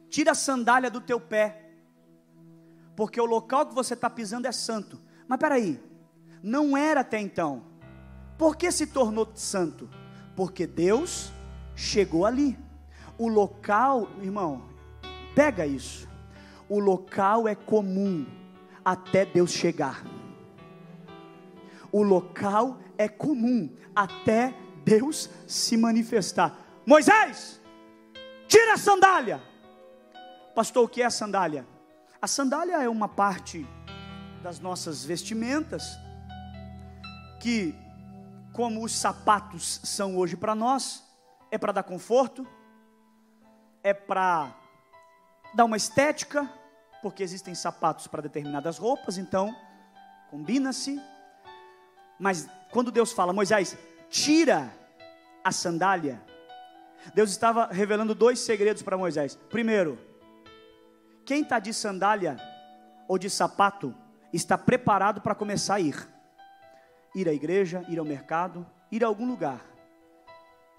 tira 0.08 0.34
a 0.34 0.36
sandália 0.36 0.92
do 0.92 1.02
teu 1.02 1.20
pé, 1.20 1.72
porque 2.96 3.20
o 3.20 3.26
local 3.26 3.66
que 3.66 3.74
você 3.74 3.96
está 3.96 4.08
pisando 4.08 4.46
é 4.46 4.52
santo. 4.52 5.02
Mas 5.28 5.40
peraí, 5.40 5.84
não 6.44 6.78
era 6.78 7.00
até 7.00 7.20
então. 7.20 7.64
Por 8.38 8.56
que 8.56 8.72
se 8.72 8.86
tornou 8.86 9.32
santo? 9.34 9.90
Porque 10.36 10.68
Deus 10.68 11.32
chegou 11.76 12.24
ali. 12.24 12.56
O 13.22 13.28
local, 13.28 14.10
irmão, 14.20 14.64
pega 15.36 15.64
isso. 15.64 16.10
O 16.68 16.80
local 16.80 17.48
é 17.48 17.54
comum 17.54 18.26
até 18.84 19.24
Deus 19.24 19.52
chegar. 19.52 20.04
O 21.92 22.02
local 22.02 22.80
é 22.98 23.08
comum 23.08 23.70
até 23.96 24.56
Deus 24.84 25.30
se 25.46 25.78
manifestar. 25.78 26.58
Moisés, 26.84 27.62
tira 28.48 28.74
a 28.74 28.78
sandália. 28.78 29.40
Pastor, 30.56 30.86
o 30.86 30.90
que 30.90 31.04
é 31.04 31.06
a 31.06 31.12
sandália? 31.12 31.68
A 32.20 32.26
sandália 32.26 32.82
é 32.82 32.90
uma 32.90 33.08
parte 33.08 33.68
das 34.42 34.60
nossas 34.60 35.06
vestimentas 35.06 35.84
que, 37.40 37.76
como 38.52 38.84
os 38.84 38.96
sapatos 38.96 39.80
são 39.84 40.18
hoje 40.18 40.36
para 40.36 40.56
nós, 40.56 41.04
é 41.52 41.58
para 41.60 41.72
dar 41.72 41.84
conforto, 41.84 42.48
é 43.84 43.94
para 43.94 44.56
dar 45.54 45.66
uma 45.66 45.78
estética, 45.78 46.50
porque 47.02 47.24
existem 47.24 47.56
sapatos 47.56 48.08
para 48.08 48.22
determinadas 48.22 48.78
roupas, 48.78 49.18
então 49.18 49.56
combina-se. 50.30 51.02
Mas 52.20 52.48
quando 52.72 52.92
Deus 52.92 53.12
fala, 53.12 53.34
Moisés, 53.34 53.78
tira 54.10 54.72
a 55.44 55.52
sandália, 55.52 56.22
Deus 57.14 57.32
estava 57.32 57.68
revelando 57.68 58.14
dois 58.14 58.40
segredos 58.40 58.84
para 58.84 58.98
Moisés. 58.98 59.36
Primeiro, 59.50 60.00
quem 61.26 61.42
está 61.42 61.60
de 61.60 61.74
sandália 61.74 62.38
ou 63.08 63.18
de 63.18 63.30
sapato 63.30 63.96
está 64.32 64.58
preparado 64.58 65.22
para 65.22 65.36
começar 65.36 65.76
a 65.76 65.80
ir. 65.80 66.08
Ir 67.16 67.28
à 67.28 67.34
igreja, 67.34 67.84
ir 67.90 68.00
ao 68.00 68.06
mercado, 68.06 68.66
ir 68.92 69.04
a 69.04 69.08
algum 69.08 69.28
lugar. 69.28 69.71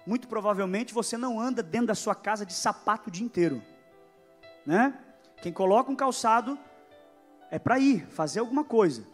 Muito 0.05 0.27
provavelmente 0.27 0.93
você 0.93 1.17
não 1.17 1.39
anda 1.39 1.63
dentro 1.63 1.87
da 1.87 1.95
sua 1.95 2.13
casa 2.13 2.45
de 2.45 2.53
sapato 2.53 3.09
o 3.09 3.11
dia 3.11 3.25
inteiro, 3.25 3.61
né? 4.65 4.93
Quem 5.41 5.51
coloca 5.51 5.91
um 5.91 5.95
calçado 5.95 6.57
é 7.49 7.59
para 7.59 7.79
ir, 7.79 8.05
fazer 8.07 8.39
alguma 8.39 8.63
coisa. 8.63 9.05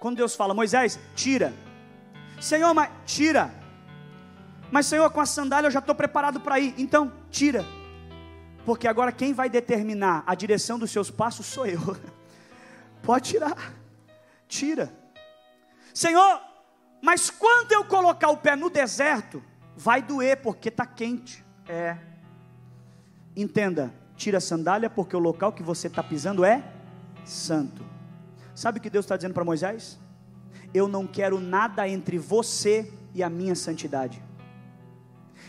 Quando 0.00 0.16
Deus 0.16 0.34
fala, 0.34 0.54
Moisés, 0.54 0.98
tira. 1.14 1.52
Senhor, 2.40 2.74
mas 2.74 2.90
tira. 3.06 3.52
Mas 4.70 4.86
Senhor, 4.86 5.08
com 5.10 5.20
a 5.20 5.26
sandália 5.26 5.68
eu 5.68 5.70
já 5.70 5.78
estou 5.78 5.94
preparado 5.94 6.40
para 6.40 6.58
ir. 6.58 6.74
Então, 6.78 7.12
tira. 7.30 7.64
Porque 8.64 8.88
agora 8.88 9.12
quem 9.12 9.32
vai 9.32 9.48
determinar 9.48 10.24
a 10.26 10.34
direção 10.34 10.78
dos 10.78 10.90
seus 10.90 11.10
passos 11.10 11.46
sou 11.46 11.66
eu. 11.66 11.80
Pode 13.02 13.30
tirar. 13.30 13.72
Tira. 14.48 14.92
Senhor, 15.92 16.40
mas 17.02 17.30
quando 17.30 17.72
eu 17.72 17.84
colocar 17.84 18.30
o 18.30 18.36
pé 18.36 18.56
no 18.56 18.70
deserto, 18.70 19.42
vai 19.76 20.02
doer 20.02 20.40
porque 20.42 20.68
está 20.68 20.86
quente. 20.86 21.44
É. 21.68 21.96
Entenda, 23.36 23.92
tira 24.16 24.38
a 24.38 24.40
sandália, 24.40 24.88
porque 24.88 25.16
o 25.16 25.18
local 25.18 25.52
que 25.52 25.62
você 25.62 25.86
está 25.86 26.02
pisando 26.02 26.44
é 26.44 26.62
santo. 27.24 27.84
Sabe 28.54 28.78
o 28.78 28.80
que 28.80 28.90
Deus 28.90 29.04
está 29.04 29.16
dizendo 29.16 29.34
para 29.34 29.44
Moisés? 29.44 29.98
Eu 30.72 30.86
não 30.86 31.06
quero 31.06 31.40
nada 31.40 31.88
entre 31.88 32.18
você 32.18 32.92
e 33.12 33.22
a 33.22 33.30
minha 33.30 33.54
santidade. 33.54 34.22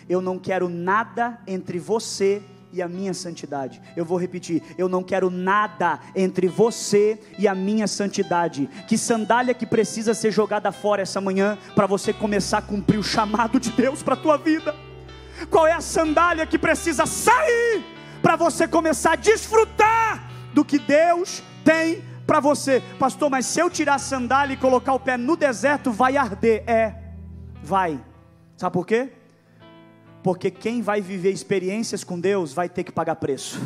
Eu 0.08 0.22
não 0.22 0.38
quero 0.38 0.70
nada 0.70 1.40
entre 1.48 1.80
você 1.80 2.44
e 2.72 2.82
a 2.82 2.88
minha 2.88 3.14
santidade. 3.14 3.82
Eu 3.96 4.06
vou 4.06 4.18
repetir: 4.18 4.62
eu 4.78 4.90
não 4.90 5.04
quero 5.04 5.30
nada 5.30 6.00
entre 6.16 6.48
você 6.48 7.20
e 7.38 7.48
a 7.48 7.56
minha 7.56 7.88
santidade. 7.88 8.70
Que 8.88 8.98
sandália 8.98 9.54
que 9.54 9.66
precisa 9.66 10.14
ser 10.14 10.32
jogada 10.32 10.72
fora 10.72 11.02
essa 11.02 11.22
manhã 11.22 11.58
para 11.74 11.88
você 11.88 12.14
começar 12.14 12.60
a 12.60 12.62
cumprir 12.62 12.98
o 12.98 13.04
chamado 13.04 13.60
de 13.60 13.72
Deus 13.72 14.02
para 14.04 14.14
a 14.14 14.18
tua 14.18 14.38
vida? 14.38 14.76
Qual 15.50 15.68
é 15.68 15.74
a 15.74 15.82
sandália 15.82 16.46
que 16.46 16.58
precisa 16.58 17.06
sair 17.06 17.84
para 18.22 18.36
você 18.36 18.68
começar 18.68 19.14
a 19.14 19.16
desfrutar 19.16 20.30
do 20.54 20.64
que 20.66 20.80
Deus 20.80 21.44
tem 21.64 22.04
para 22.26 22.40
você. 22.40 22.82
Pastor, 22.98 23.30
mas 23.30 23.46
se 23.46 23.60
eu 23.60 23.70
tirar 23.70 23.96
a 23.96 24.00
sandália 24.00 24.54
e 24.54 24.58
colocar 24.58 24.94
o 24.94 25.00
pé 25.00 25.18
no 25.18 25.36
deserto, 25.36 25.92
vai 25.92 26.18
arder. 26.18 26.64
É, 26.68 26.96
vai. 27.62 28.04
Sabe 28.58 28.74
por 28.74 28.86
quê? 28.86 29.12
Porque 30.26 30.50
quem 30.50 30.82
vai 30.82 31.02
viver 31.02 31.30
experiências 31.30 32.04
com 32.04 32.20
Deus 32.20 32.52
vai 32.52 32.68
ter 32.68 32.84
que 32.84 32.92
pagar 32.92 33.16
preço. 33.18 33.62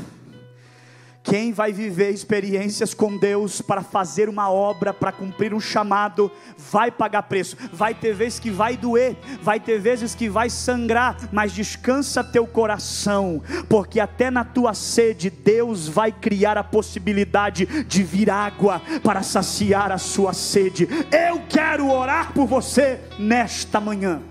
Quem 1.24 1.54
vai 1.54 1.72
viver 1.72 2.10
experiências 2.10 2.94
com 2.94 3.16
Deus 3.16 3.62
para 3.62 3.82
fazer 3.82 4.28
uma 4.28 4.52
obra, 4.52 4.94
para 4.94 5.14
cumprir 5.14 5.54
um 5.54 5.60
chamado, 5.62 6.30
vai 6.58 6.92
pagar 6.92 7.24
preço. 7.24 7.56
Vai 7.72 7.94
ter 7.94 8.14
vezes 8.14 8.40
que 8.40 8.52
vai 8.52 8.76
doer, 8.76 9.16
vai 9.42 9.58
ter 9.58 9.80
vezes 9.80 10.14
que 10.14 10.28
vai 10.28 10.50
sangrar, 10.50 11.30
mas 11.32 11.54
descansa 11.54 12.26
teu 12.26 12.46
coração, 12.46 13.42
porque 13.70 14.02
até 14.02 14.30
na 14.30 14.44
tua 14.44 14.74
sede 14.74 15.30
Deus 15.30 15.88
vai 15.88 16.12
criar 16.12 16.58
a 16.58 16.64
possibilidade 16.64 17.86
de 17.86 18.04
vir 18.04 18.30
água 18.30 18.82
para 19.02 19.24
saciar 19.24 19.94
a 19.94 19.98
sua 19.98 20.34
sede. 20.34 20.90
Eu 21.10 21.42
quero 21.48 21.90
orar 21.90 22.34
por 22.34 22.46
você 22.46 23.00
nesta 23.18 23.80
manhã. 23.80 24.29